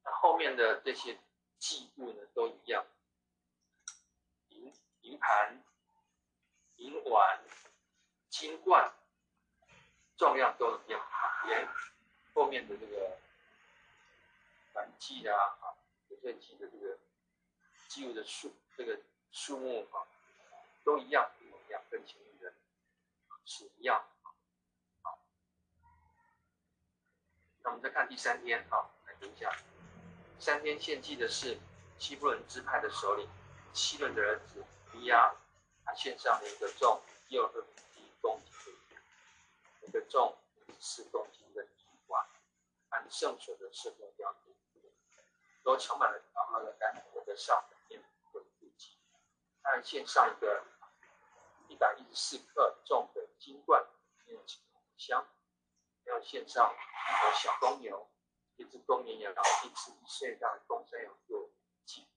[0.03, 1.19] 那后面的这些
[1.59, 2.87] 祭物呢，都一样，
[5.09, 5.63] 银盘、
[6.77, 7.41] 银碗、
[8.29, 8.93] 金罐。
[10.17, 11.01] 重量都一样，
[11.45, 11.65] 连
[12.33, 13.17] 后面的这个
[14.73, 15.71] 燔祭啊，啊，
[16.09, 16.97] 赎罪祭的这个
[17.87, 18.99] 祭物的数，这个
[19.31, 20.03] 数目啊，
[20.83, 22.53] 都一样，一模一样，跟前面的
[23.45, 24.03] 是一样。
[25.01, 25.17] 好，
[27.63, 29.49] 那我们再看第三天，啊，来读一下。
[30.37, 31.57] 三天献祭的是
[31.97, 33.25] 西布伦支派的首领
[33.73, 35.35] 希伦的儿子利亚，
[35.85, 37.63] 他献上了一个重又二分
[37.93, 38.73] 之一公斤。
[39.81, 40.37] 一个重
[40.79, 42.27] 四公斤的银碗，
[42.89, 44.55] 按圣所的设定标准，
[45.63, 48.97] 都盛满了调和了橄榄油的上面和素祭。
[49.63, 50.63] 按献上一个
[51.67, 53.83] 一百一十四克重的金罐，
[54.25, 55.27] 里面盛满香。
[56.05, 58.09] 要献上一头小公牛，
[58.55, 59.33] 一只公绵羊，
[59.63, 61.51] 一只一岁大的公山羊做
[61.85, 62.07] 祭，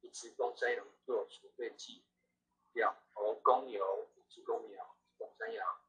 [0.00, 2.04] 一只公山羊做赎罪祭，
[2.74, 4.86] 两头公牛，一只公羊，
[5.18, 5.80] 公山羊。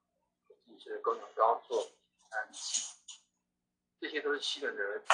[0.67, 1.91] 一岁的公羊羔做
[2.29, 2.95] 燔祭，
[3.99, 5.07] 这些都是希伦的儿子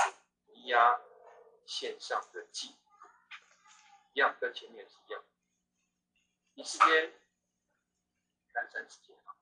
[0.47, 0.99] 尼亚
[1.65, 2.73] 献上的祭，
[4.13, 5.23] 一样跟前面是一样。
[6.55, 7.13] 第四天，
[8.53, 9.35] 三三四天啊，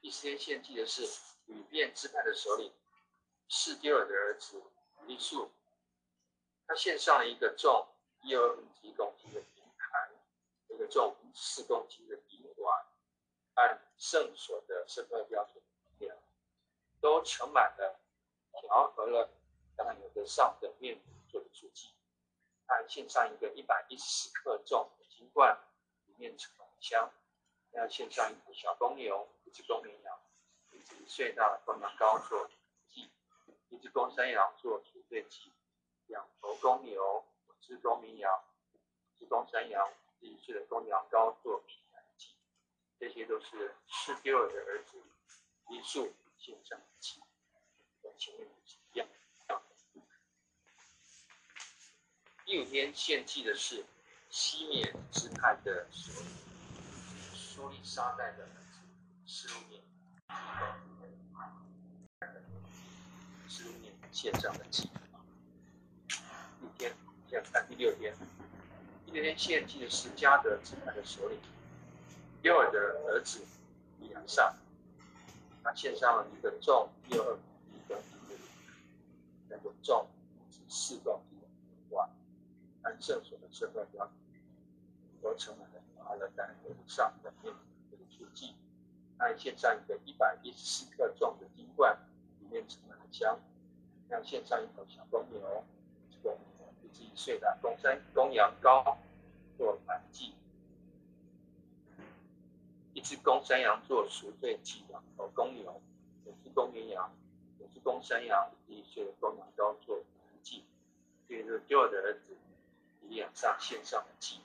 [0.00, 1.08] 第四天献祭的是
[1.46, 2.72] 吕便支派的首领
[3.48, 4.62] 示丢尔的儿子
[5.02, 5.50] 以利数，
[6.66, 7.88] 他献上了一个重
[8.22, 10.10] 一二分之一公斤的银盘，
[10.68, 12.86] 一个重四公斤的银碗，
[13.54, 15.62] 按圣所的圣乐标准
[15.98, 16.16] 量，
[16.98, 18.00] 都盛满了
[18.58, 19.28] 调和了
[19.76, 21.92] 橄榄油的上等面粉做的素祭，
[22.66, 25.56] 还献上一个一百一十克重的金罐。
[26.06, 27.12] 里面盛满香，
[27.72, 30.18] 要献上一头小公牛，一只公绵羊，
[30.70, 32.48] 一只最大的公羊羔做
[32.88, 33.10] 祭，
[33.68, 35.52] 一只公山羊做赎罪祭，
[36.06, 38.32] 两头公牛，五只公绵羊，
[39.12, 39.86] 一只公山羊，
[40.20, 42.34] 一只一岁的公羊羔做平安祭，
[42.98, 45.02] 这些都是示丢尔的儿子
[45.68, 47.20] 以利数献上的祭，
[48.02, 49.08] 跟前面是一样。
[52.44, 53.84] 第五天献祭的是。
[54.28, 56.28] 西缅支派的首领
[57.32, 58.80] 苏利沙代的儿子
[59.24, 59.82] 示录念，
[63.48, 64.90] 示录念献上的祭。
[66.08, 66.94] 第天，
[67.30, 68.14] 现在看第六天，
[69.06, 71.38] 第六天献祭的是迦得支派的首领
[72.42, 72.78] 丢尔的
[73.08, 73.40] 儿子
[74.00, 74.54] 以良上，
[75.62, 77.38] 他献上了一个重一二
[77.72, 78.40] 一公斤的银，
[79.48, 80.06] 那个重
[80.50, 81.46] 是四公斤的
[81.94, 82.10] 碗，
[82.82, 84.14] 按圣所的圣乐标准。
[85.22, 87.52] 都盛满了阿勒丹河上的面
[87.90, 88.54] 粉的素祭，
[89.18, 91.98] 还献上一个一百一十四克重的金罐，
[92.38, 93.40] 里面盛满了香。
[94.08, 95.64] 要献上一头小公牛，
[96.08, 96.55] 一只公牛，一只一
[97.16, 98.96] 岁的公山公羊羔
[99.56, 100.34] 做燔祭，
[102.92, 105.80] 一只公山羊做赎罪祭，两头公牛，
[106.24, 107.10] 两只公绵羊，
[107.58, 110.02] 两只公山羊，一只一岁的公羊羔做燔
[110.42, 110.64] 祭。
[111.28, 112.36] 这是第二的儿子
[113.02, 114.40] 以利亚撒献上的祭。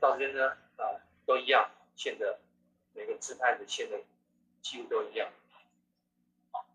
[0.00, 2.38] 到这边呢，啊，都一样，献的
[2.92, 4.02] 每个支派的献的
[4.60, 5.30] 几乎都一样。
[6.50, 6.66] 好，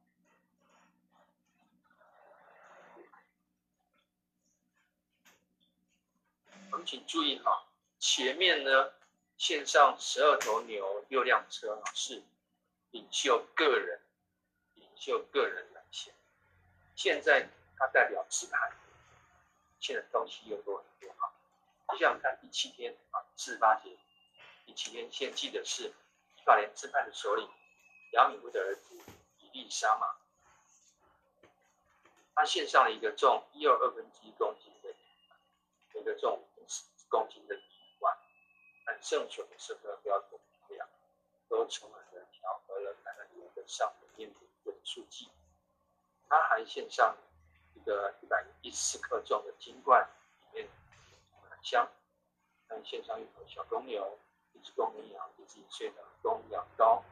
[6.72, 7.66] 我们请注意哈，
[8.00, 8.92] 前面呢
[9.38, 12.22] 献上十二头牛六辆车啊，是
[12.92, 14.00] 领袖个人，
[14.76, 16.14] 领袖个人来献。
[16.96, 18.72] 现在它代表支派，
[19.80, 21.34] 现在东西又多很多哈。
[21.94, 23.98] 接下来我们看第七天啊，四十八节。
[24.66, 27.50] 第七天献祭的是以法莲支派的首领
[28.12, 28.96] 亚米乌的儿子
[29.40, 30.08] 以利沙玛，
[32.36, 34.94] 他献上了一个重一二二分之一公斤的，
[36.00, 36.48] 一个重五
[37.10, 37.62] 公斤的银
[38.00, 38.18] 碗，
[38.86, 40.40] 按圣所的圣乐标准
[40.70, 40.88] 量，
[41.50, 45.30] 都充满了调和了橄榄油的上等面粉做的素祭。
[46.30, 47.18] 他还献上
[47.74, 50.08] 一个一百一十克重的金罐，
[50.54, 50.70] 里面
[51.50, 51.60] 很。
[51.62, 51.86] 香，
[52.70, 54.18] 还献上一头小公牛，
[54.54, 57.04] 一只公绵羊，一只一岁的公羊羔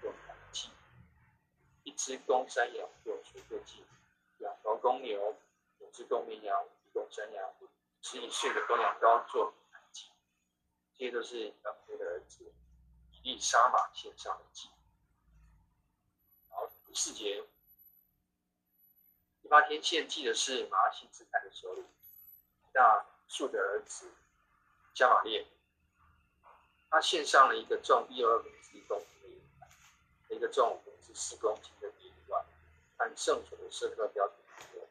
[0.00, 0.70] 做燔祭，
[1.84, 3.84] 一只公山羊做赎罪祭，
[4.38, 5.36] 两头公牛，
[5.78, 7.48] 两只公绵羊，一公山羊，
[8.02, 10.10] 十一岁的公羊羔做燔祭。
[10.94, 12.52] 这些都是亚米乌的儿子
[13.12, 14.68] 以利沙玛献上的祭。
[16.50, 17.42] 好，第四节，
[19.40, 21.88] 第八天献祭的是玛拿西支派的首领，
[22.74, 23.06] 那。
[23.28, 24.12] 树的儿子
[24.94, 25.46] 加玛列，
[26.90, 29.66] 他献上了一个重一二分之一公斤的银盘，
[30.28, 32.44] 一个重五分之四公斤的银碗，
[32.98, 34.86] 按圣所的圣乐标准，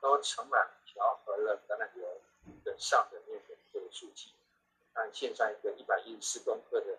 [0.00, 2.22] 都盛满调和了橄榄油
[2.64, 4.32] 的上等面粉做的素祭，
[4.92, 6.98] 还献上一个一百一十四公克的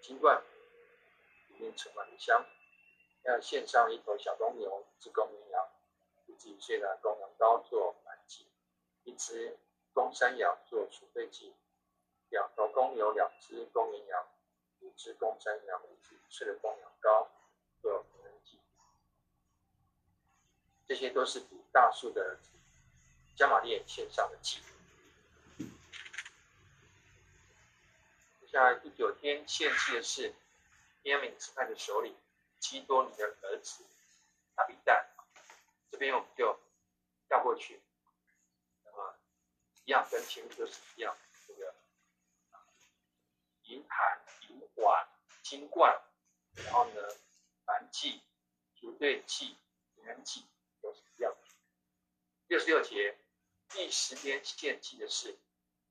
[0.00, 0.42] 金罐，
[1.48, 2.44] 里面盛满了香，
[3.24, 5.68] 要献上一头小公牛，一只公绵羊，
[6.26, 8.46] 一只一岁的公羊羔做燔祭，
[9.04, 9.56] 一只。
[9.94, 11.52] 公山羊做赎罪祭，
[12.28, 14.28] 两头公牛，两只公绵羊，
[14.78, 17.26] 五只公山羊，一只一岁的公羊羔
[17.82, 18.60] 做平安祭。
[20.86, 22.38] 这些都是比大数的
[23.34, 24.60] 加玛列献上的祭。
[28.58, 30.34] 在第九天献祭的是
[31.02, 32.12] 便雅悯支派的首领
[32.58, 33.84] 基多尼的儿子
[34.56, 35.08] 亚比代。
[35.92, 36.58] 这边我们就
[37.28, 37.80] 跳过去。
[38.84, 39.14] 那么
[39.84, 41.72] 一样，跟前面就是一样，这个
[43.62, 45.08] 银盘、银碗、
[45.44, 45.96] 金罐，
[46.56, 47.00] 然后呢，
[47.64, 48.20] 燔祭、
[48.74, 49.56] 赎罪祭、
[49.94, 50.44] 平安祭
[50.82, 51.32] 都是一样。
[52.48, 53.16] 六十六节，
[53.68, 55.38] 第十天献祭的是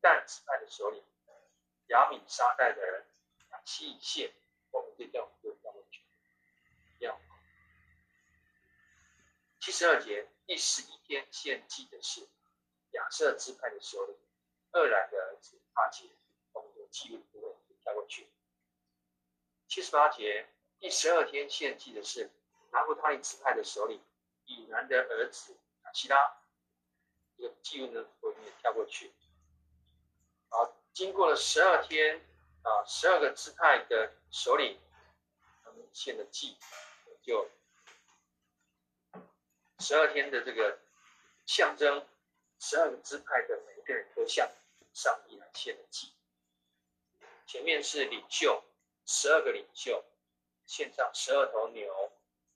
[0.02, 1.02] 但支派的首领
[1.88, 3.06] 亚米沙代的人
[3.52, 4.34] 亚希以谢，
[4.72, 6.02] 我们这叫就叫过去，
[7.00, 7.20] 一样。
[9.60, 12.28] 七十二节，第十一天献祭的是
[12.92, 14.18] 亚设支派的首领
[14.72, 16.10] 厄兰的儿子帕杰，
[16.54, 18.30] 我们就记录部分跳过去。
[19.68, 20.48] 七十八节
[20.80, 22.30] 第十二天献祭的是
[22.72, 24.02] 拿弗他利支派的首领
[24.46, 25.58] 以南的儿子
[25.94, 26.18] 希拉，
[27.38, 29.14] 这个记录呢我们也跳过去。
[30.98, 32.20] 经过了十二天
[32.64, 34.82] 啊，十二个支派的首领
[35.64, 36.58] 他们献的祭
[37.22, 37.48] 就。
[39.78, 40.80] 十二天的这个
[41.46, 42.04] 象征，
[42.58, 44.50] 十二个支派的每一个人都向
[44.92, 46.12] 上帝来献了祭。
[47.46, 48.64] 前面是领袖，
[49.06, 50.04] 十二个领袖
[50.66, 52.12] 献上十二头牛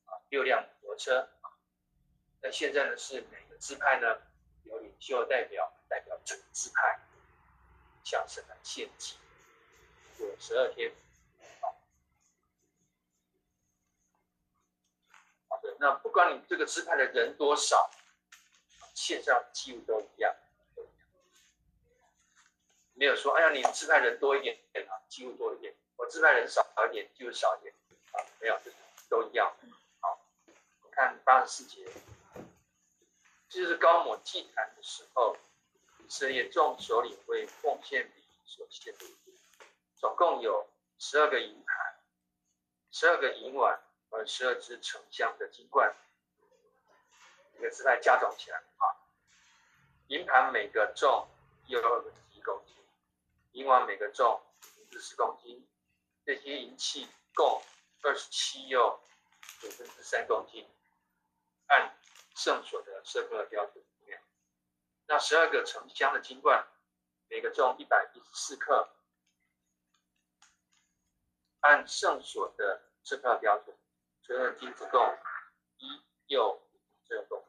[0.06, 1.30] 啊，六辆摩托车。
[2.42, 4.20] 那现在呢是每个支派呢
[4.64, 7.00] 有领袖代表，代表整个支派
[8.04, 9.18] 向神来献祭，
[10.20, 10.92] 有十二天。
[15.80, 17.90] 那不管你这个支派的人多少，
[18.94, 20.36] 献上几乎都一样，
[22.94, 27.74] 没有说哎呀，你支派人多一点点啊，几乎多一点；我支派人少一点，几乎少一点
[28.12, 28.60] 啊，没有，
[29.10, 29.52] 都一样。
[30.02, 30.24] 好，
[30.92, 31.84] 看八十四节，
[33.50, 35.36] 这就是膏抹祭坛的时候，
[36.12, 39.06] 以色列众首领为奉献礼所献的，
[39.96, 42.04] 总共有十二个银盘，
[42.92, 43.82] 十二个银碗。
[44.10, 45.96] 和十二只盛香的金罐，
[47.56, 48.84] 一个姿态加总起来啊，
[50.08, 51.30] 银盘每个重
[51.66, 52.04] 一二
[52.34, 52.76] 一公斤，
[53.54, 54.44] 银碗每个重
[54.92, 55.66] 四十公斤，
[56.26, 57.64] 这些银器共
[58.02, 59.00] 二十七又
[59.64, 60.68] 五分之三公斤，
[61.68, 61.98] 按
[62.36, 63.82] 圣所的舍客勒标准。
[65.12, 66.66] 那十二个盛香的金罐，
[67.28, 68.96] 每个重一百一十四克，
[71.60, 73.78] 按圣所的制票标准。
[74.22, 75.02] 所有金子共
[75.80, 76.66] 一又
[77.04, 77.46] 这个公。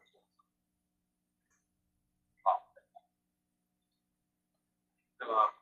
[2.42, 2.68] 好，
[5.20, 5.54] 那么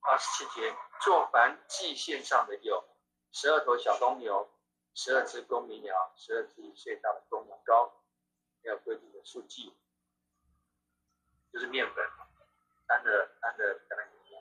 [0.00, 2.84] 二十七节，做燔祭献上的有
[3.30, 4.50] 十二头小公牛，
[4.94, 7.92] 十二只公绵羊，十二只一岁大的公羊羔，
[8.62, 9.72] 没有规定的数据，
[11.52, 12.04] 就是面粉，
[12.86, 14.38] 单的单的橄榄油。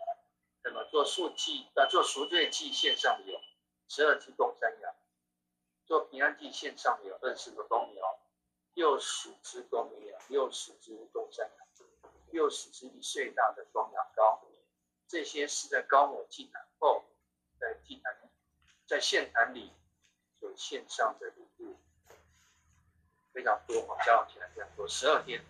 [0.63, 3.41] 那么做素祭啊，做赎罪祭献上有
[3.87, 4.93] 十二只公山羊。
[5.85, 8.03] 做平安祭献上有二十个公牛，
[8.75, 14.39] 六十只公绵羊，六十只公山羊，六十只一岁大的公羊羔，
[15.07, 17.03] 这些是在膏抹祭坛后，
[17.59, 18.15] 在祭坛
[18.85, 19.73] 在献坛里
[20.39, 21.75] 所献上的礼物，
[23.33, 23.81] 非常多。
[23.81, 25.43] 我加起来非常多，十二天，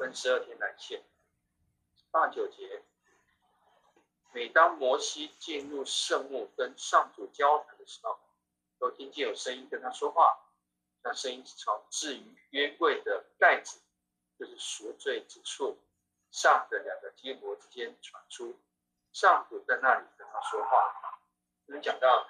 [0.00, 1.04] 分十二天来献。
[2.10, 2.82] 八九节，
[4.32, 8.18] 每当摩西进入圣幕跟上主交谈的时候。
[8.78, 10.40] 都听见有声音跟他说话，
[11.02, 13.78] 那声音是从置于约柜的盖子，
[14.38, 15.76] 就是赎罪之处
[16.30, 18.58] 上的两个基罗之间传出。
[19.12, 21.20] 上主在那里跟他说话。
[21.66, 22.26] 我们讲到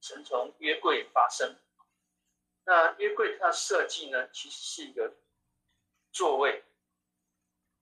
[0.00, 1.56] 神从约柜发声，
[2.64, 5.14] 那约柜它设计呢，其实是一个
[6.12, 6.62] 座位，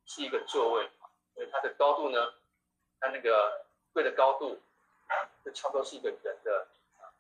[0.07, 0.91] 是一个座位，
[1.35, 2.35] 因为它的高度呢，
[3.01, 4.61] 它那个柜的高度，
[5.45, 6.69] 就差不多是一个人的
[6.99, 7.11] 啊。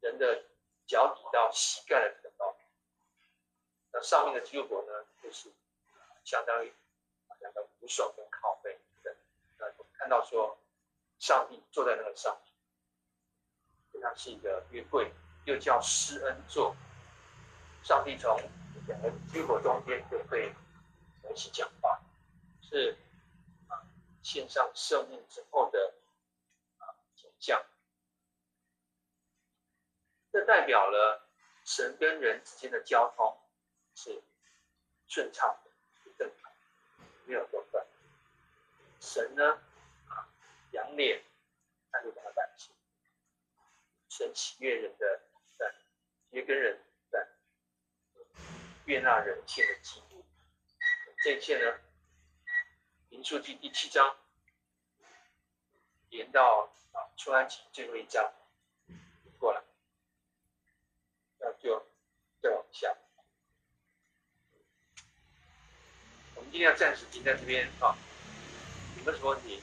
[0.00, 0.44] 人的
[0.86, 2.58] 脚底到膝盖的这个高度，
[3.92, 5.50] 那上面的基路伯呢，就是
[6.24, 6.72] 相当于
[7.40, 9.16] 两个扶手跟靠背的。
[9.58, 9.66] 那
[9.98, 10.56] 看到说，
[11.18, 12.36] 上帝坐在那个上
[13.92, 15.10] 面，它是一个约柜，
[15.46, 16.76] 又叫施恩座。
[17.82, 18.38] 上帝从
[18.86, 20.52] 两个基路伯中间就可以
[21.30, 22.00] 一起讲话，
[22.60, 22.96] 是
[23.68, 23.80] 啊，
[24.22, 25.94] 献上圣物之后的
[26.78, 27.64] 啊景象。
[30.30, 31.28] 这代表了
[31.64, 33.38] 神跟人之间的交通
[33.94, 34.22] 是
[35.06, 35.70] 顺畅的、
[36.18, 36.52] 正常，
[37.24, 37.86] 没有中断。
[39.00, 39.62] 神呢，
[40.08, 40.28] 啊，
[40.72, 41.22] 仰脸，
[41.90, 42.74] 看着他的百姓，
[44.08, 45.22] 神喜悦人的
[45.56, 45.74] 善，
[46.30, 46.82] 也跟人，
[48.86, 50.24] 悦纳人性的祭物。
[51.22, 51.78] 这一切呢，
[53.08, 54.14] 民数记第七章，
[56.10, 58.32] 连到啊出埃及最后一章，
[59.38, 59.62] 过来。
[61.38, 61.86] 那就
[62.42, 62.94] 再往下。
[66.34, 67.96] 我们今天要暂时停在这边啊。
[68.98, 69.62] 有没有什么问题？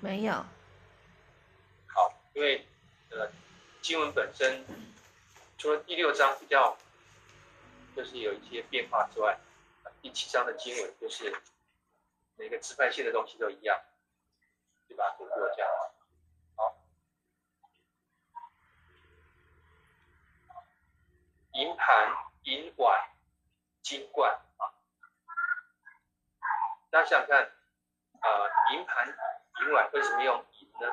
[0.00, 0.32] 没有。
[1.86, 2.66] 好，因为
[3.10, 3.30] 呃，
[3.90, 4.64] 经文本身
[5.58, 6.78] 除了第六章比较
[7.96, 9.36] 就是有一些变化之外，
[10.00, 11.36] 第七章的经文就是
[12.36, 13.76] 每个支派线的东西都一样，
[14.86, 15.16] 对吧？
[15.18, 15.68] 读过这样。
[21.54, 23.10] 银盘、银碗、
[23.82, 24.70] 金罐啊。
[26.90, 27.42] 大家想想看，
[28.20, 28.28] 啊、
[28.72, 29.08] 银盘、
[29.62, 30.86] 银碗为什么用银呢？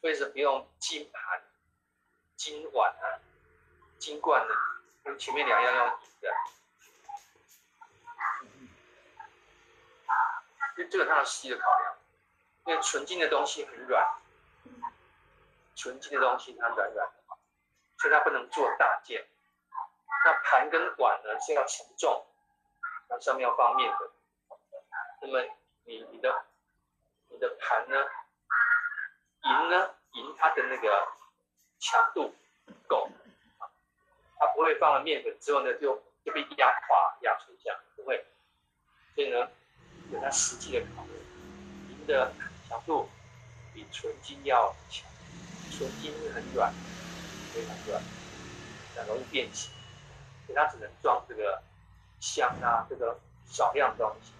[0.00, 1.47] 为什么用金盘、
[2.38, 3.20] 金碗呢？
[3.98, 4.54] 金罐呢？
[5.02, 6.32] 跟前面两样要银的？
[10.76, 11.96] 因为这个它有实际的考量，
[12.66, 14.14] 因为纯金的东西很软，
[15.74, 17.36] 纯金的东西它软软的，
[17.98, 19.26] 所以它不能做大件。
[20.24, 22.24] 那盘跟碗呢是要承重，
[23.08, 24.08] 那上面要放面粉。
[25.22, 25.42] 那么
[25.82, 26.44] 你你的
[27.30, 27.96] 你的盘呢，
[29.42, 31.08] 银呢，银它的那个
[31.78, 32.34] 强度
[32.86, 33.10] 够
[33.58, 33.68] 啊，
[34.38, 38.24] 它不会放了面粉之后呢就就被压垮压成这样，不会。
[39.14, 39.48] 所以呢。
[40.10, 41.12] 有它实际的考虑，
[41.86, 42.32] 您的
[42.66, 43.06] 强度
[43.74, 45.06] 比纯金要强，
[45.70, 46.72] 纯金是很软，
[47.52, 48.02] 非常软，
[48.96, 49.70] 很容易变形，
[50.46, 51.62] 所以它只能装这个
[52.20, 54.32] 香啊，这个少量东西。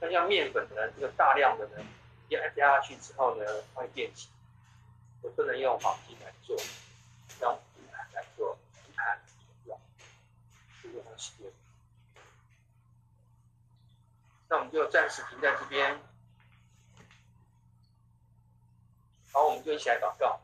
[0.00, 1.86] 那像面粉呢，这个大量的呢，
[2.30, 4.28] 压压下去之后呢，它会变形，
[5.22, 6.56] 我不能用黄金来做，
[7.40, 8.56] 用银盘来做，
[8.86, 9.32] 银盘比
[9.68, 9.80] 较软，
[10.82, 11.32] 这个东西。
[14.48, 16.00] 那我们就暂时停在这边，
[19.32, 20.40] 好，我们就一起来祷告。